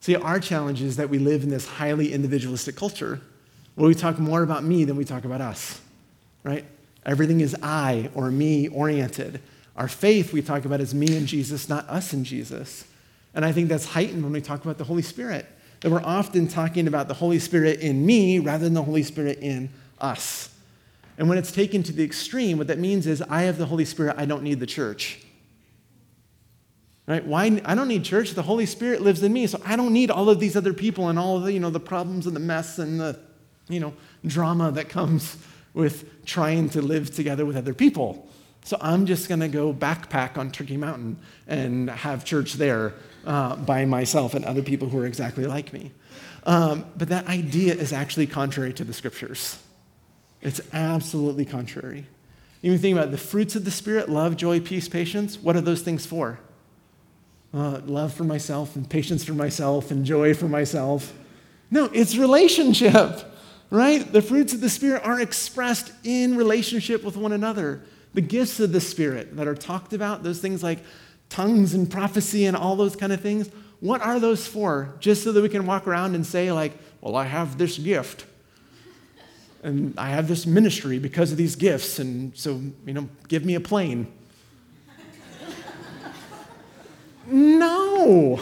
See, 0.00 0.14
our 0.14 0.38
challenge 0.38 0.82
is 0.82 0.96
that 0.96 1.10
we 1.10 1.18
live 1.18 1.42
in 1.42 1.48
this 1.48 1.66
highly 1.66 2.12
individualistic 2.12 2.76
culture 2.76 3.20
where 3.74 3.88
we 3.88 3.94
talk 3.94 4.18
more 4.18 4.42
about 4.42 4.64
me 4.64 4.84
than 4.84 4.96
we 4.96 5.04
talk 5.04 5.24
about 5.24 5.40
us, 5.40 5.80
right? 6.44 6.64
Everything 7.04 7.40
is 7.40 7.56
I 7.62 8.10
or 8.14 8.30
me 8.30 8.68
oriented. 8.68 9.40
Our 9.76 9.88
faith 9.88 10.32
we 10.32 10.42
talk 10.42 10.64
about 10.64 10.80
is 10.80 10.94
me 10.94 11.16
and 11.16 11.26
Jesus, 11.26 11.68
not 11.68 11.88
us 11.88 12.12
and 12.12 12.24
Jesus. 12.24 12.84
And 13.34 13.44
I 13.44 13.52
think 13.52 13.68
that's 13.68 13.84
heightened 13.84 14.22
when 14.22 14.32
we 14.32 14.40
talk 14.40 14.64
about 14.64 14.78
the 14.78 14.84
Holy 14.84 15.02
Spirit, 15.02 15.46
that 15.80 15.90
we're 15.90 16.02
often 16.02 16.48
talking 16.48 16.88
about 16.88 17.08
the 17.08 17.14
Holy 17.14 17.38
Spirit 17.38 17.80
in 17.80 18.06
me 18.06 18.38
rather 18.38 18.64
than 18.64 18.74
the 18.74 18.82
Holy 18.82 19.02
Spirit 19.02 19.38
in 19.40 19.68
us. 20.00 20.50
And 21.18 21.28
when 21.28 21.36
it's 21.38 21.52
taken 21.52 21.82
to 21.84 21.92
the 21.92 22.04
extreme, 22.04 22.58
what 22.58 22.66
that 22.68 22.78
means 22.78 23.06
is 23.06 23.22
I 23.22 23.42
have 23.42 23.58
the 23.58 23.66
Holy 23.66 23.84
Spirit, 23.84 24.16
I 24.18 24.24
don't 24.24 24.42
need 24.42 24.60
the 24.60 24.66
church. 24.66 25.25
Right? 27.06 27.24
Why 27.24 27.60
I 27.64 27.74
don't 27.74 27.88
need 27.88 28.04
church, 28.04 28.32
the 28.32 28.42
Holy 28.42 28.66
Spirit 28.66 29.00
lives 29.00 29.22
in 29.22 29.32
me, 29.32 29.46
so 29.46 29.60
I 29.64 29.76
don't 29.76 29.92
need 29.92 30.10
all 30.10 30.28
of 30.28 30.40
these 30.40 30.56
other 30.56 30.72
people 30.72 31.08
and 31.08 31.18
all 31.18 31.36
of 31.36 31.44
the, 31.44 31.52
you 31.52 31.60
know, 31.60 31.70
the 31.70 31.78
problems 31.78 32.26
and 32.26 32.34
the 32.34 32.40
mess 32.40 32.78
and 32.78 32.98
the, 32.98 33.18
you 33.68 33.78
know, 33.78 33.94
drama 34.24 34.72
that 34.72 34.88
comes 34.88 35.36
with 35.72 36.24
trying 36.24 36.68
to 36.70 36.82
live 36.82 37.14
together 37.14 37.46
with 37.46 37.56
other 37.56 37.74
people. 37.74 38.28
So 38.64 38.76
I'm 38.80 39.06
just 39.06 39.28
going 39.28 39.38
to 39.38 39.48
go 39.48 39.72
backpack 39.72 40.36
on 40.36 40.50
Turkey 40.50 40.76
Mountain 40.76 41.18
and 41.46 41.88
have 41.88 42.24
church 42.24 42.54
there 42.54 42.94
uh, 43.24 43.54
by 43.54 43.84
myself 43.84 44.34
and 44.34 44.44
other 44.44 44.62
people 44.62 44.88
who 44.88 44.98
are 44.98 45.06
exactly 45.06 45.46
like 45.46 45.72
me. 45.72 45.92
Um, 46.44 46.86
but 46.96 47.08
that 47.10 47.28
idea 47.28 47.74
is 47.74 47.92
actually 47.92 48.26
contrary 48.26 48.72
to 48.72 48.82
the 48.82 48.92
scriptures. 48.92 49.58
It's 50.42 50.60
absolutely 50.72 51.44
contrary. 51.44 52.06
You 52.62 52.76
think 52.78 52.96
about 52.96 53.12
the 53.12 53.18
fruits 53.18 53.54
of 53.54 53.64
the 53.64 53.70
Spirit 53.70 54.08
love, 54.08 54.36
joy, 54.36 54.58
peace, 54.58 54.88
patience. 54.88 55.38
What 55.38 55.54
are 55.54 55.60
those 55.60 55.82
things 55.82 56.04
for? 56.06 56.40
Uh, 57.54 57.80
love 57.86 58.12
for 58.12 58.24
myself 58.24 58.76
and 58.76 58.88
patience 58.88 59.24
for 59.24 59.32
myself 59.32 59.90
and 59.90 60.04
joy 60.04 60.34
for 60.34 60.48
myself. 60.48 61.14
No, 61.70 61.86
it's 61.86 62.16
relationship, 62.16 63.22
right? 63.70 64.12
The 64.12 64.22
fruits 64.22 64.52
of 64.52 64.60
the 64.60 64.68
Spirit 64.68 65.02
are 65.04 65.20
expressed 65.20 65.92
in 66.04 66.36
relationship 66.36 67.02
with 67.02 67.16
one 67.16 67.32
another 67.32 67.82
the 68.16 68.22
gifts 68.22 68.60
of 68.60 68.72
the 68.72 68.80
Spirit 68.80 69.36
that 69.36 69.46
are 69.46 69.54
talked 69.54 69.92
about, 69.92 70.22
those 70.22 70.40
things 70.40 70.62
like 70.62 70.78
tongues 71.28 71.74
and 71.74 71.88
prophecy 71.88 72.46
and 72.46 72.56
all 72.56 72.74
those 72.74 72.96
kind 72.96 73.12
of 73.12 73.20
things, 73.20 73.50
what 73.80 74.00
are 74.00 74.18
those 74.18 74.46
for? 74.46 74.94
Just 75.00 75.22
so 75.22 75.32
that 75.32 75.42
we 75.42 75.50
can 75.50 75.66
walk 75.66 75.86
around 75.86 76.14
and 76.14 76.24
say, 76.24 76.50
like, 76.50 76.72
well, 77.02 77.14
I 77.14 77.24
have 77.24 77.58
this 77.58 77.76
gift. 77.76 78.24
And 79.62 79.92
I 79.98 80.08
have 80.08 80.28
this 80.28 80.46
ministry 80.46 80.98
because 80.98 81.30
of 81.30 81.36
these 81.36 81.56
gifts. 81.56 81.98
And 81.98 82.34
so, 82.34 82.62
you 82.86 82.94
know, 82.94 83.06
give 83.28 83.44
me 83.44 83.54
a 83.54 83.60
plane. 83.60 84.10
No. 87.28 88.40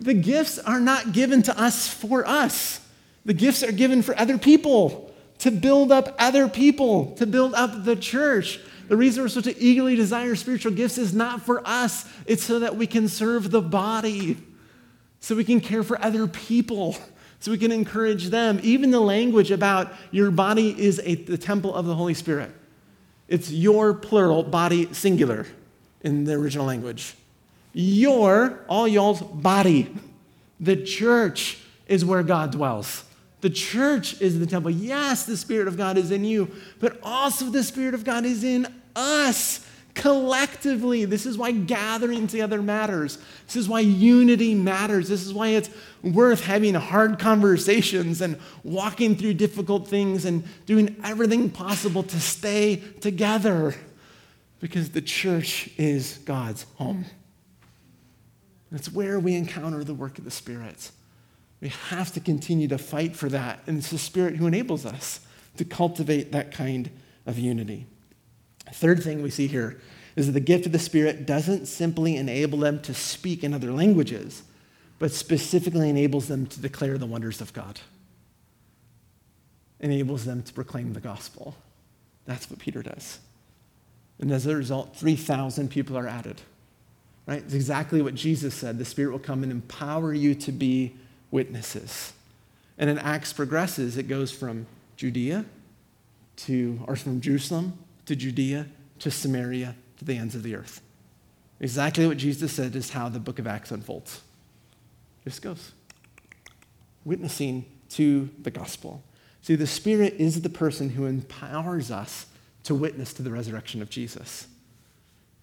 The 0.00 0.14
gifts 0.14 0.58
are 0.58 0.80
not 0.80 1.12
given 1.12 1.42
to 1.42 1.58
us 1.58 1.88
for 1.88 2.26
us. 2.26 2.80
The 3.24 3.34
gifts 3.34 3.62
are 3.62 3.72
given 3.72 4.02
for 4.02 4.18
other 4.18 4.38
people, 4.38 5.12
to 5.38 5.50
build 5.50 5.90
up 5.90 6.14
other 6.18 6.48
people, 6.48 7.14
to 7.16 7.26
build 7.26 7.54
up 7.54 7.84
the 7.84 7.96
church. 7.96 8.60
The 8.88 8.96
reason 8.96 9.22
we're 9.22 9.28
supposed 9.28 9.56
to 9.56 9.62
eagerly 9.62 9.96
desire 9.96 10.36
spiritual 10.36 10.72
gifts 10.72 10.96
is 10.96 11.12
not 11.12 11.42
for 11.42 11.66
us, 11.66 12.08
it's 12.26 12.44
so 12.44 12.60
that 12.60 12.76
we 12.76 12.86
can 12.86 13.08
serve 13.08 13.50
the 13.50 13.60
body, 13.60 14.36
so 15.18 15.34
we 15.34 15.44
can 15.44 15.60
care 15.60 15.82
for 15.82 16.00
other 16.00 16.28
people, 16.28 16.96
so 17.40 17.50
we 17.50 17.58
can 17.58 17.72
encourage 17.72 18.26
them. 18.28 18.60
Even 18.62 18.92
the 18.92 19.00
language 19.00 19.50
about 19.50 19.92
your 20.12 20.30
body 20.30 20.78
is 20.80 21.00
a, 21.04 21.16
the 21.16 21.38
temple 21.38 21.74
of 21.74 21.86
the 21.86 21.94
Holy 21.94 22.14
Spirit. 22.14 22.52
It's 23.28 23.50
your 23.50 23.92
plural, 23.92 24.44
body 24.44 24.92
singular 24.94 25.46
in 26.02 26.24
the 26.24 26.34
original 26.34 26.64
language. 26.64 27.16
Your, 27.78 28.64
all 28.70 28.88
y'all's 28.88 29.20
body. 29.20 29.94
The 30.58 30.82
church 30.82 31.58
is 31.86 32.06
where 32.06 32.22
God 32.22 32.52
dwells. 32.52 33.04
The 33.42 33.50
church 33.50 34.18
is 34.18 34.40
the 34.40 34.46
temple. 34.46 34.70
Yes, 34.70 35.26
the 35.26 35.36
Spirit 35.36 35.68
of 35.68 35.76
God 35.76 35.98
is 35.98 36.10
in 36.10 36.24
you, 36.24 36.50
but 36.80 36.98
also 37.02 37.50
the 37.50 37.62
Spirit 37.62 37.92
of 37.92 38.02
God 38.02 38.24
is 38.24 38.44
in 38.44 38.66
us 38.96 39.68
collectively. 39.92 41.04
This 41.04 41.26
is 41.26 41.36
why 41.36 41.50
gathering 41.50 42.26
together 42.28 42.62
matters. 42.62 43.18
This 43.44 43.56
is 43.56 43.68
why 43.68 43.80
unity 43.80 44.54
matters. 44.54 45.10
This 45.10 45.26
is 45.26 45.34
why 45.34 45.48
it's 45.48 45.68
worth 46.02 46.44
having 46.44 46.72
hard 46.72 47.18
conversations 47.18 48.22
and 48.22 48.38
walking 48.64 49.16
through 49.16 49.34
difficult 49.34 49.86
things 49.86 50.24
and 50.24 50.44
doing 50.64 50.96
everything 51.04 51.50
possible 51.50 52.02
to 52.04 52.18
stay 52.18 52.76
together 53.02 53.74
because 54.60 54.92
the 54.92 55.02
church 55.02 55.68
is 55.76 56.20
God's 56.24 56.64
home. 56.76 57.04
It's 58.72 58.92
where 58.92 59.18
we 59.20 59.34
encounter 59.34 59.84
the 59.84 59.94
work 59.94 60.18
of 60.18 60.24
the 60.24 60.30
Spirit. 60.30 60.90
We 61.60 61.68
have 61.68 62.12
to 62.14 62.20
continue 62.20 62.68
to 62.68 62.78
fight 62.78 63.16
for 63.16 63.28
that. 63.28 63.60
And 63.66 63.78
it's 63.78 63.90
the 63.90 63.98
Spirit 63.98 64.36
who 64.36 64.46
enables 64.46 64.84
us 64.84 65.20
to 65.56 65.64
cultivate 65.64 66.32
that 66.32 66.52
kind 66.52 66.90
of 67.26 67.38
unity. 67.38 67.86
Third 68.72 69.02
thing 69.02 69.22
we 69.22 69.30
see 69.30 69.46
here 69.46 69.80
is 70.16 70.26
that 70.26 70.32
the 70.32 70.40
gift 70.40 70.66
of 70.66 70.72
the 70.72 70.78
Spirit 70.78 71.26
doesn't 71.26 71.66
simply 71.66 72.16
enable 72.16 72.58
them 72.58 72.80
to 72.82 72.94
speak 72.94 73.44
in 73.44 73.54
other 73.54 73.70
languages, 73.70 74.42
but 74.98 75.12
specifically 75.12 75.88
enables 75.88 76.28
them 76.28 76.46
to 76.46 76.60
declare 76.60 76.98
the 76.98 77.06
wonders 77.06 77.40
of 77.40 77.52
God, 77.52 77.80
enables 79.78 80.24
them 80.24 80.42
to 80.42 80.52
proclaim 80.52 80.94
the 80.94 81.00
gospel. 81.00 81.54
That's 82.24 82.50
what 82.50 82.58
Peter 82.58 82.82
does. 82.82 83.18
And 84.18 84.32
as 84.32 84.46
a 84.46 84.56
result, 84.56 84.96
3,000 84.96 85.70
people 85.70 85.96
are 85.96 86.08
added. 86.08 86.40
Right? 87.26 87.42
It's 87.42 87.54
exactly 87.54 88.02
what 88.02 88.14
Jesus 88.14 88.54
said. 88.54 88.78
The 88.78 88.84
Spirit 88.84 89.10
will 89.10 89.18
come 89.18 89.42
and 89.42 89.50
empower 89.50 90.14
you 90.14 90.34
to 90.36 90.52
be 90.52 90.94
witnesses. 91.30 92.12
And 92.78 92.88
in 92.88 92.98
Acts 92.98 93.32
progresses, 93.32 93.96
it 93.96 94.04
goes 94.04 94.30
from 94.30 94.66
Judea 94.96 95.44
to, 96.36 96.80
or 96.86 96.94
from 96.96 97.20
Jerusalem 97.20 97.78
to 98.06 98.14
Judea 98.14 98.66
to 99.00 99.10
Samaria 99.10 99.74
to 99.98 100.04
the 100.04 100.16
ends 100.16 100.34
of 100.34 100.42
the 100.42 100.54
earth. 100.54 100.80
Exactly 101.58 102.06
what 102.06 102.18
Jesus 102.18 102.52
said 102.52 102.76
is 102.76 102.90
how 102.90 103.08
the 103.08 103.18
book 103.18 103.38
of 103.38 103.46
Acts 103.46 103.70
unfolds. 103.70 104.20
Just 105.24 105.42
goes. 105.42 105.72
Witnessing 107.04 107.64
to 107.90 108.28
the 108.42 108.50
gospel. 108.50 109.02
See, 109.42 109.54
the 109.54 109.66
Spirit 109.66 110.14
is 110.14 110.42
the 110.42 110.50
person 110.50 110.90
who 110.90 111.06
empowers 111.06 111.90
us 111.90 112.26
to 112.64 112.74
witness 112.74 113.12
to 113.14 113.22
the 113.22 113.30
resurrection 113.30 113.80
of 113.80 113.88
Jesus. 113.88 114.48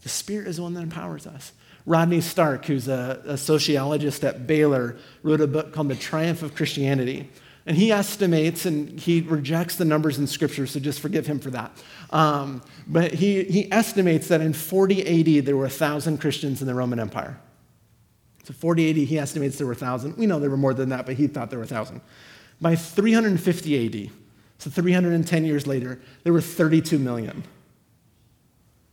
The 0.04 0.10
Spirit 0.10 0.48
is 0.48 0.58
the 0.58 0.64
one 0.64 0.74
that 0.74 0.82
empowers 0.82 1.26
us. 1.26 1.54
Rodney 1.86 2.22
Stark, 2.22 2.66
who's 2.66 2.88
a, 2.88 3.22
a, 3.26 3.38
sociologist 3.38 4.24
at 4.24 4.48
Baylor, 4.48 4.98
wrote 5.22 5.42
a 5.42 5.48
book 5.48 5.74
called 5.74 5.90
The 5.90 5.96
Triumph 5.96 6.42
of 6.42 6.56
Christianity. 6.56 7.30
And 7.66 7.78
he 7.78 7.92
estimates, 7.92 8.66
and 8.66 9.00
he 9.00 9.22
rejects 9.22 9.76
the 9.76 9.86
numbers 9.86 10.18
in 10.18 10.28
Scripture, 10.28 10.68
so 10.68 10.80
just 10.80 11.00
forgive 11.00 11.26
him 11.26 11.40
for 11.40 11.50
that. 11.52 11.72
Um, 12.10 12.62
but 12.88 13.14
he, 13.14 13.44
he 13.44 13.72
estimates 13.72 14.28
that 14.30 14.42
in 14.42 14.54
40 14.54 15.40
AD, 15.40 15.46
there 15.46 15.56
were 15.56 15.64
1,000 15.64 16.20
Christians 16.20 16.62
in 16.62 16.68
the 16.68 16.74
Roman 16.74 17.00
Empire. 17.00 17.40
So 18.44 18.54
40 18.54 18.90
AD, 18.90 18.96
he 18.96 19.18
estimates 19.18 19.58
there 19.58 19.68
were 19.68 19.74
1,000. 19.74 20.18
We 20.18 20.26
know 20.26 20.40
there 20.40 20.50
were 20.50 20.58
more 20.58 20.74
than 20.74 20.90
that, 20.90 21.06
but 21.06 21.16
he 21.16 21.28
thought 21.28 21.50
there 21.50 21.60
were 21.60 21.66
1,000. 21.66 22.02
By 22.60 22.76
350 22.76 24.06
AD, 24.06 24.12
so 24.58 24.70
310 24.70 25.46
years 25.46 25.68
later, 25.68 26.02
there 26.24 26.34
were 26.34 26.42
32 26.42 27.00
million. 27.00 27.44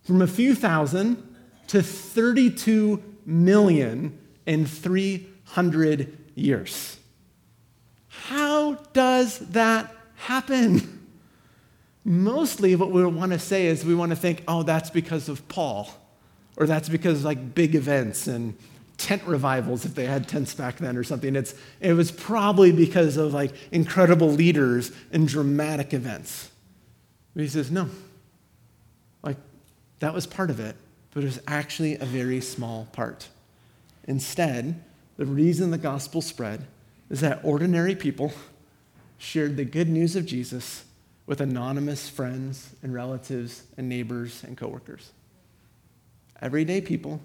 From 0.02 0.22
a 0.22 0.26
few 0.26 0.54
thousand 0.54 1.29
to 1.70 1.84
32 1.84 3.00
million 3.24 4.18
in 4.44 4.66
300 4.66 6.18
years. 6.34 6.98
How 8.08 8.74
does 8.92 9.38
that 9.50 9.94
happen? 10.16 11.06
Mostly, 12.04 12.74
what 12.74 12.90
we 12.90 13.06
want 13.06 13.30
to 13.30 13.38
say 13.38 13.66
is 13.66 13.84
we 13.84 13.94
want 13.94 14.10
to 14.10 14.16
think, 14.16 14.42
oh, 14.48 14.64
that's 14.64 14.90
because 14.90 15.28
of 15.28 15.46
Paul, 15.46 15.88
or 16.56 16.66
that's 16.66 16.88
because 16.88 17.24
like 17.24 17.54
big 17.54 17.76
events 17.76 18.26
and 18.26 18.56
tent 18.96 19.22
revivals 19.24 19.84
if 19.84 19.94
they 19.94 20.06
had 20.06 20.26
tents 20.26 20.52
back 20.54 20.78
then 20.78 20.96
or 20.96 21.04
something. 21.04 21.36
It's, 21.36 21.54
it 21.78 21.92
was 21.92 22.10
probably 22.10 22.72
because 22.72 23.16
of 23.16 23.32
like 23.32 23.52
incredible 23.70 24.28
leaders 24.28 24.90
and 25.12 25.28
dramatic 25.28 25.94
events. 25.94 26.50
But 27.32 27.42
he 27.42 27.48
says, 27.48 27.70
no. 27.70 27.88
Like, 29.22 29.36
that 30.00 30.12
was 30.12 30.26
part 30.26 30.50
of 30.50 30.58
it 30.58 30.74
but 31.12 31.22
it 31.22 31.26
was 31.26 31.40
actually 31.46 31.96
a 31.96 32.04
very 32.04 32.40
small 32.40 32.88
part. 32.92 33.28
Instead, 34.04 34.82
the 35.16 35.26
reason 35.26 35.70
the 35.70 35.78
gospel 35.78 36.22
spread 36.22 36.66
is 37.10 37.20
that 37.20 37.44
ordinary 37.44 37.94
people 37.94 38.32
shared 39.18 39.56
the 39.56 39.64
good 39.64 39.88
news 39.88 40.16
of 40.16 40.24
Jesus 40.24 40.84
with 41.26 41.40
anonymous 41.40 42.08
friends 42.08 42.74
and 42.82 42.94
relatives 42.94 43.64
and 43.76 43.88
neighbors 43.88 44.42
and 44.44 44.56
coworkers. 44.56 45.12
Everyday 46.40 46.80
people 46.80 47.20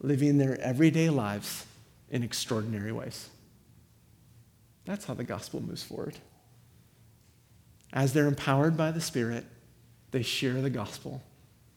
living 0.00 0.38
their 0.38 0.60
everyday 0.60 1.08
lives 1.08 1.66
in 2.10 2.22
extraordinary 2.22 2.92
ways. 2.92 3.30
That's 4.84 5.04
how 5.04 5.14
the 5.14 5.24
gospel 5.24 5.62
moves 5.62 5.82
forward. 5.82 6.16
As 7.92 8.12
they're 8.12 8.26
empowered 8.26 8.76
by 8.76 8.90
the 8.90 9.00
Spirit, 9.00 9.44
they 10.10 10.22
share 10.22 10.60
the 10.60 10.70
gospel. 10.70 11.22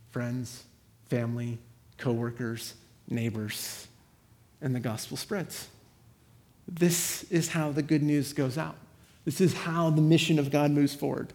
Friends, 0.09 0.63
family, 1.07 1.57
coworkers, 1.97 2.73
neighbors, 3.09 3.87
and 4.61 4.75
the 4.75 4.79
gospel 4.79 5.17
spreads. 5.17 5.67
This 6.67 7.23
is 7.31 7.49
how 7.49 7.71
the 7.71 7.83
good 7.83 8.01
news 8.01 8.33
goes 8.33 8.57
out. 8.57 8.77
This 9.23 9.41
is 9.41 9.53
how 9.53 9.89
the 9.89 10.01
mission 10.01 10.39
of 10.39 10.51
God 10.51 10.71
moves 10.71 10.95
forward. 10.95 11.33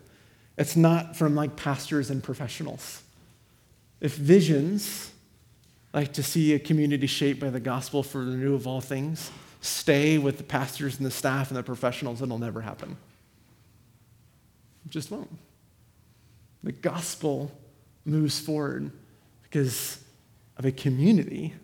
It's 0.56 0.76
not 0.76 1.16
from 1.16 1.34
like 1.34 1.56
pastors 1.56 2.10
and 2.10 2.22
professionals. 2.22 3.02
If 4.00 4.14
visions, 4.14 5.12
like 5.92 6.12
to 6.14 6.22
see 6.22 6.54
a 6.54 6.58
community 6.58 7.06
shaped 7.06 7.40
by 7.40 7.50
the 7.50 7.60
gospel 7.60 8.02
for 8.02 8.24
the 8.24 8.36
new 8.36 8.54
of 8.54 8.66
all 8.66 8.80
things, 8.80 9.30
stay 9.60 10.18
with 10.18 10.38
the 10.38 10.44
pastors 10.44 10.96
and 10.96 11.06
the 11.06 11.10
staff 11.10 11.48
and 11.48 11.56
the 11.56 11.62
professionals, 11.62 12.22
it'll 12.22 12.38
never 12.38 12.60
happen. 12.60 12.96
It 14.86 14.90
just 14.90 15.10
won't. 15.10 15.30
The 16.62 16.72
gospel 16.72 17.50
moves 18.04 18.38
forward 18.38 18.90
because 19.50 19.98
of 20.56 20.64
a 20.64 20.72
community 20.72 21.54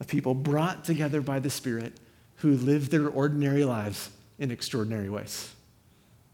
of 0.00 0.06
people 0.06 0.34
brought 0.34 0.84
together 0.84 1.20
by 1.20 1.38
the 1.38 1.50
Spirit 1.50 1.94
who 2.36 2.56
live 2.56 2.90
their 2.90 3.08
ordinary 3.08 3.64
lives 3.64 4.10
in 4.38 4.50
extraordinary 4.50 5.08
ways 5.08 5.54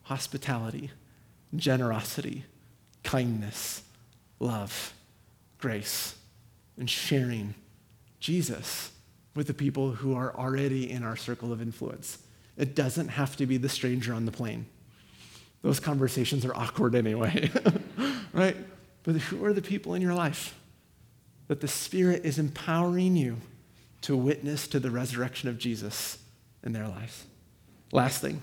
hospitality, 0.03 0.91
generosity, 1.55 2.45
kindness, 3.05 3.83
love, 4.41 4.95
grace, 5.59 6.17
and 6.79 6.89
sharing 6.89 7.55
Jesus 8.19 8.91
with 9.35 9.47
the 9.47 9.55
people 9.55 9.91
who 9.93 10.17
are 10.17 10.35
already 10.35 10.91
in 10.91 11.03
our 11.03 11.15
circle 11.15 11.53
of 11.53 11.61
influence. 11.61 12.19
It 12.57 12.75
doesn't 12.75 13.09
have 13.09 13.37
to 13.37 13.45
be 13.45 13.59
the 13.59 13.69
stranger 13.69 14.15
on 14.15 14.25
the 14.25 14.33
plane. 14.33 14.65
Those 15.61 15.79
conversations 15.79 16.47
are 16.47 16.55
awkward 16.55 16.95
anyway, 16.95 17.51
right? 18.33 18.57
But 19.03 19.17
who 19.17 19.45
are 19.45 19.53
the 19.53 19.61
people 19.61 19.93
in 19.93 20.01
your 20.01 20.15
life 20.15 20.55
that 21.49 21.61
the 21.61 21.69
Spirit 21.69 22.25
is 22.25 22.39
empowering 22.39 23.17
you 23.17 23.39
to 24.03 24.17
witness 24.17 24.69
to 24.69 24.79
the 24.79 24.91
resurrection 24.91 25.49
of 25.49 25.59
Jesus 25.59 26.19
in 26.63 26.73
their 26.73 26.87
lives? 26.87 27.25
Last 27.91 28.21
thing, 28.21 28.43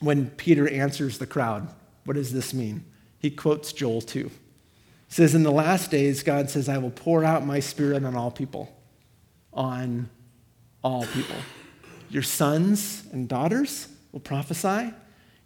when 0.00 0.30
Peter 0.30 0.68
answers 0.68 1.18
the 1.18 1.26
crowd, 1.26 1.68
what 2.04 2.14
does 2.14 2.32
this 2.32 2.52
mean? 2.52 2.84
He 3.18 3.30
quotes 3.30 3.72
Joel 3.72 4.00
2. 4.00 4.26
It 4.26 4.32
says, 5.08 5.34
In 5.34 5.42
the 5.42 5.52
last 5.52 5.90
days, 5.90 6.22
God 6.22 6.50
says, 6.50 6.68
I 6.68 6.78
will 6.78 6.90
pour 6.90 7.24
out 7.24 7.44
my 7.44 7.60
spirit 7.60 8.04
on 8.04 8.16
all 8.16 8.30
people. 8.30 8.74
On 9.52 10.08
all 10.82 11.06
people. 11.06 11.36
Your 12.08 12.22
sons 12.22 13.04
and 13.12 13.28
daughters 13.28 13.88
will 14.12 14.20
prophesy. 14.20 14.92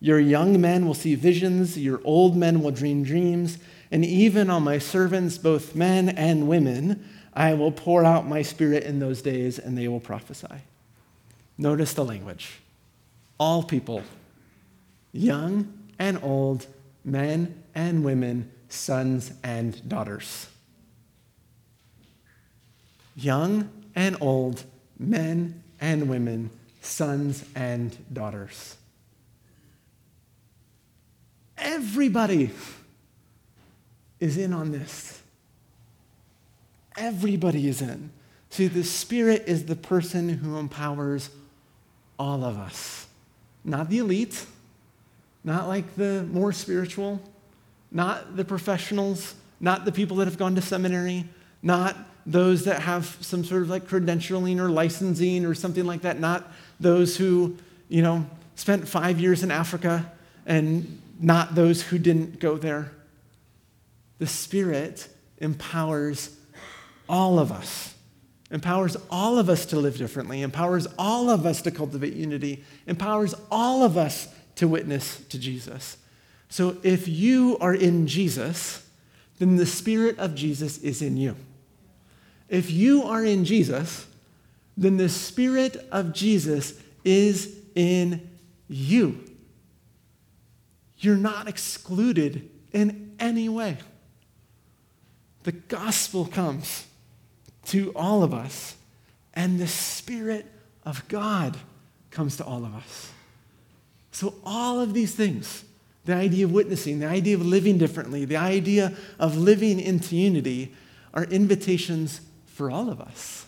Your 0.00 0.20
young 0.20 0.60
men 0.60 0.86
will 0.86 0.94
see 0.94 1.14
visions. 1.14 1.78
Your 1.78 2.00
old 2.04 2.36
men 2.36 2.62
will 2.62 2.70
dream 2.70 3.04
dreams. 3.04 3.58
And 3.94 4.04
even 4.04 4.50
on 4.50 4.64
my 4.64 4.78
servants, 4.78 5.38
both 5.38 5.76
men 5.76 6.08
and 6.08 6.48
women, 6.48 7.08
I 7.32 7.54
will 7.54 7.70
pour 7.70 8.04
out 8.04 8.26
my 8.26 8.42
spirit 8.42 8.82
in 8.82 8.98
those 8.98 9.22
days, 9.22 9.56
and 9.56 9.78
they 9.78 9.86
will 9.86 10.00
prophesy. 10.00 10.62
Notice 11.56 11.92
the 11.92 12.04
language. 12.04 12.58
All 13.38 13.62
people 13.62 14.02
young 15.12 15.72
and 15.96 16.18
old, 16.24 16.66
men 17.04 17.62
and 17.72 18.02
women, 18.02 18.50
sons 18.68 19.32
and 19.44 19.88
daughters. 19.88 20.48
Young 23.14 23.70
and 23.94 24.16
old, 24.20 24.64
men 24.98 25.62
and 25.80 26.08
women, 26.08 26.50
sons 26.80 27.44
and 27.54 27.96
daughters. 28.12 28.76
Everybody 31.56 32.50
is 34.24 34.36
in 34.36 34.52
on 34.52 34.72
this. 34.72 35.22
Everybody 36.96 37.68
is 37.68 37.82
in. 37.82 38.10
See, 38.50 38.68
the 38.68 38.84
Spirit 38.84 39.44
is 39.46 39.66
the 39.66 39.76
person 39.76 40.28
who 40.28 40.58
empowers 40.58 41.30
all 42.18 42.44
of 42.44 42.56
us, 42.56 43.06
not 43.64 43.88
the 43.88 43.98
elite 43.98 44.46
not 45.44 45.68
like 45.68 45.94
the 45.94 46.26
more 46.32 46.52
spiritual, 46.52 47.20
not 47.92 48.36
the 48.36 48.44
professionals, 48.44 49.34
not 49.60 49.84
the 49.84 49.92
people 49.92 50.16
that 50.16 50.24
have 50.24 50.38
gone 50.38 50.54
to 50.54 50.62
seminary, 50.62 51.24
not 51.62 51.96
those 52.26 52.64
that 52.64 52.80
have 52.80 53.18
some 53.20 53.44
sort 53.44 53.62
of 53.62 53.68
like 53.68 53.86
credentialing 53.86 54.58
or 54.58 54.70
licensing 54.70 55.44
or 55.44 55.54
something 55.54 55.84
like 55.84 56.00
that, 56.00 56.18
not 56.18 56.50
those 56.80 57.16
who, 57.18 57.56
you 57.88 58.00
know, 58.00 58.26
spent 58.56 58.88
five 58.88 59.20
years 59.20 59.42
in 59.42 59.50
Africa 59.50 60.10
and 60.46 61.00
not 61.20 61.54
those 61.54 61.82
who 61.82 61.98
didn't 61.98 62.40
go 62.40 62.56
there. 62.56 62.90
The 64.24 64.30
Spirit 64.30 65.06
empowers 65.36 66.34
all 67.10 67.38
of 67.38 67.52
us, 67.52 67.94
empowers 68.50 68.96
all 69.10 69.38
of 69.38 69.50
us 69.50 69.66
to 69.66 69.76
live 69.78 69.98
differently, 69.98 70.40
empowers 70.40 70.86
all 70.98 71.28
of 71.28 71.44
us 71.44 71.60
to 71.60 71.70
cultivate 71.70 72.14
unity, 72.14 72.64
empowers 72.86 73.34
all 73.50 73.82
of 73.82 73.98
us 73.98 74.28
to 74.54 74.66
witness 74.66 75.22
to 75.26 75.38
Jesus. 75.38 75.98
So 76.48 76.78
if 76.82 77.06
you 77.06 77.58
are 77.60 77.74
in 77.74 78.06
Jesus, 78.06 78.88
then 79.40 79.56
the 79.56 79.66
Spirit 79.66 80.18
of 80.18 80.34
Jesus 80.34 80.78
is 80.78 81.02
in 81.02 81.18
you. 81.18 81.36
If 82.48 82.70
you 82.70 83.02
are 83.02 83.22
in 83.22 83.44
Jesus, 83.44 84.06
then 84.74 84.96
the 84.96 85.10
Spirit 85.10 85.86
of 85.92 86.14
Jesus 86.14 86.80
is 87.04 87.58
in 87.74 88.26
you. 88.68 89.22
You're 90.96 91.16
not 91.16 91.46
excluded 91.46 92.48
in 92.72 93.14
any 93.20 93.50
way. 93.50 93.76
The 95.44 95.52
gospel 95.52 96.24
comes 96.26 96.86
to 97.66 97.92
all 97.94 98.22
of 98.22 98.34
us, 98.34 98.76
and 99.34 99.58
the 99.58 99.66
Spirit 99.66 100.46
of 100.84 101.06
God 101.08 101.56
comes 102.10 102.36
to 102.38 102.44
all 102.44 102.64
of 102.64 102.74
us. 102.74 103.12
So, 104.10 104.34
all 104.44 104.80
of 104.80 104.94
these 104.94 105.14
things 105.14 105.64
the 106.06 106.14
idea 106.14 106.44
of 106.44 106.52
witnessing, 106.52 106.98
the 106.98 107.06
idea 107.06 107.34
of 107.34 107.46
living 107.46 107.78
differently, 107.78 108.26
the 108.26 108.36
idea 108.36 108.92
of 109.18 109.38
living 109.38 109.80
into 109.80 110.16
unity 110.16 110.74
are 111.14 111.24
invitations 111.24 112.20
for 112.44 112.70
all 112.70 112.90
of 112.90 113.00
us 113.00 113.46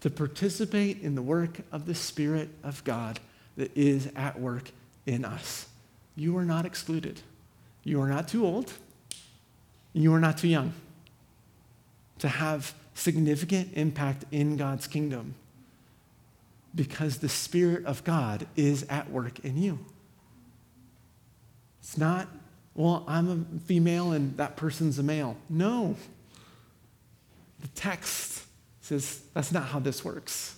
to 0.00 0.08
participate 0.08 1.02
in 1.02 1.14
the 1.14 1.22
work 1.22 1.60
of 1.70 1.84
the 1.84 1.94
Spirit 1.94 2.48
of 2.64 2.82
God 2.84 3.20
that 3.58 3.76
is 3.76 4.08
at 4.16 4.40
work 4.40 4.70
in 5.04 5.22
us. 5.22 5.68
You 6.16 6.38
are 6.38 6.46
not 6.46 6.64
excluded. 6.64 7.20
You 7.84 8.00
are 8.00 8.08
not 8.08 8.26
too 8.26 8.46
old. 8.46 8.72
You 9.92 10.14
are 10.14 10.20
not 10.20 10.38
too 10.38 10.48
young 10.48 10.72
to 12.20 12.28
have 12.28 12.74
significant 12.94 13.70
impact 13.74 14.24
in 14.30 14.56
God's 14.56 14.86
kingdom 14.86 15.34
because 16.74 17.18
the 17.18 17.28
Spirit 17.28 17.84
of 17.84 18.04
God 18.04 18.46
is 18.56 18.84
at 18.84 19.10
work 19.10 19.40
in 19.40 19.60
you. 19.60 19.78
It's 21.80 21.98
not, 21.98 22.28
well, 22.74 23.04
I'm 23.08 23.30
a 23.30 23.66
female 23.66 24.12
and 24.12 24.36
that 24.36 24.56
person's 24.56 24.98
a 24.98 25.02
male. 25.02 25.36
No. 25.48 25.96
The 27.60 27.68
text 27.68 28.44
says 28.80 29.20
that's 29.34 29.50
not 29.50 29.64
how 29.64 29.80
this 29.80 30.04
works. 30.04 30.56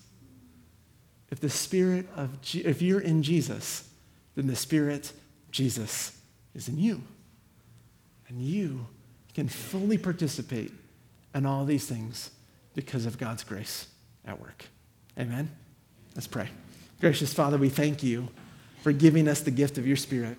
If 1.30 1.40
the 1.40 1.48
Spirit 1.48 2.06
of, 2.14 2.42
Je- 2.42 2.64
if 2.64 2.82
you're 2.82 3.00
in 3.00 3.22
Jesus, 3.22 3.88
then 4.34 4.48
the 4.48 4.56
Spirit, 4.56 5.12
Jesus, 5.50 6.18
is 6.54 6.68
in 6.68 6.76
you. 6.76 7.02
And 8.28 8.42
you 8.42 8.86
can 9.32 9.48
fully 9.48 9.96
participate 9.96 10.72
in 11.34 11.46
all 11.46 11.64
these 11.64 11.86
things 11.86 12.30
because 12.74 13.06
of 13.06 13.18
God's 13.18 13.44
grace 13.44 13.86
at 14.24 14.40
work. 14.40 14.66
Amen. 15.18 15.50
Let's 16.14 16.26
pray. 16.26 16.48
Gracious 17.00 17.32
Father, 17.32 17.58
we 17.58 17.68
thank 17.68 18.02
you 18.02 18.28
for 18.82 18.92
giving 18.92 19.28
us 19.28 19.40
the 19.40 19.50
gift 19.50 19.78
of 19.78 19.86
your 19.86 19.96
Spirit. 19.96 20.36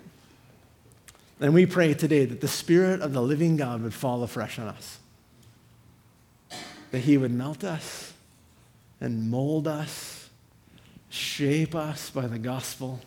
And 1.40 1.52
we 1.52 1.66
pray 1.66 1.94
today 1.94 2.24
that 2.24 2.40
the 2.40 2.48
Spirit 2.48 3.00
of 3.00 3.12
the 3.12 3.20
living 3.20 3.56
God 3.56 3.82
would 3.82 3.94
fall 3.94 4.22
afresh 4.22 4.58
on 4.58 4.68
us, 4.68 4.98
that 6.90 7.00
He 7.00 7.18
would 7.18 7.32
melt 7.32 7.64
us 7.64 8.12
and 9.00 9.30
mold 9.30 9.66
us, 9.66 10.30
shape 11.08 11.74
us 11.74 12.10
by 12.10 12.26
the 12.26 12.38
gospel, 12.38 13.00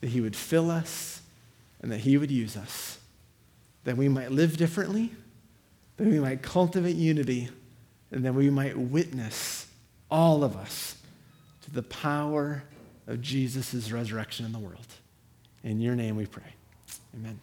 that 0.00 0.10
He 0.10 0.20
would 0.20 0.36
fill 0.36 0.70
us, 0.70 1.22
and 1.80 1.90
that 1.90 2.00
He 2.00 2.16
would 2.18 2.30
use 2.30 2.56
us, 2.56 2.98
that 3.84 3.96
we 3.96 4.08
might 4.08 4.30
live 4.30 4.56
differently, 4.56 5.10
that 5.98 6.06
we 6.06 6.18
might 6.18 6.42
cultivate 6.42 6.96
unity, 6.96 7.50
and 8.10 8.24
that 8.24 8.32
we 8.32 8.48
might 8.48 8.78
witness, 8.78 9.66
all 10.10 10.42
of 10.42 10.56
us, 10.56 10.96
to 11.62 11.70
the 11.70 11.82
power 11.82 12.62
of 13.06 13.20
Jesus' 13.20 13.92
resurrection 13.92 14.46
in 14.46 14.52
the 14.52 14.58
world. 14.58 14.86
In 15.62 15.80
your 15.80 15.94
name 15.94 16.16
we 16.16 16.24
pray. 16.24 16.54
Amen. 17.14 17.38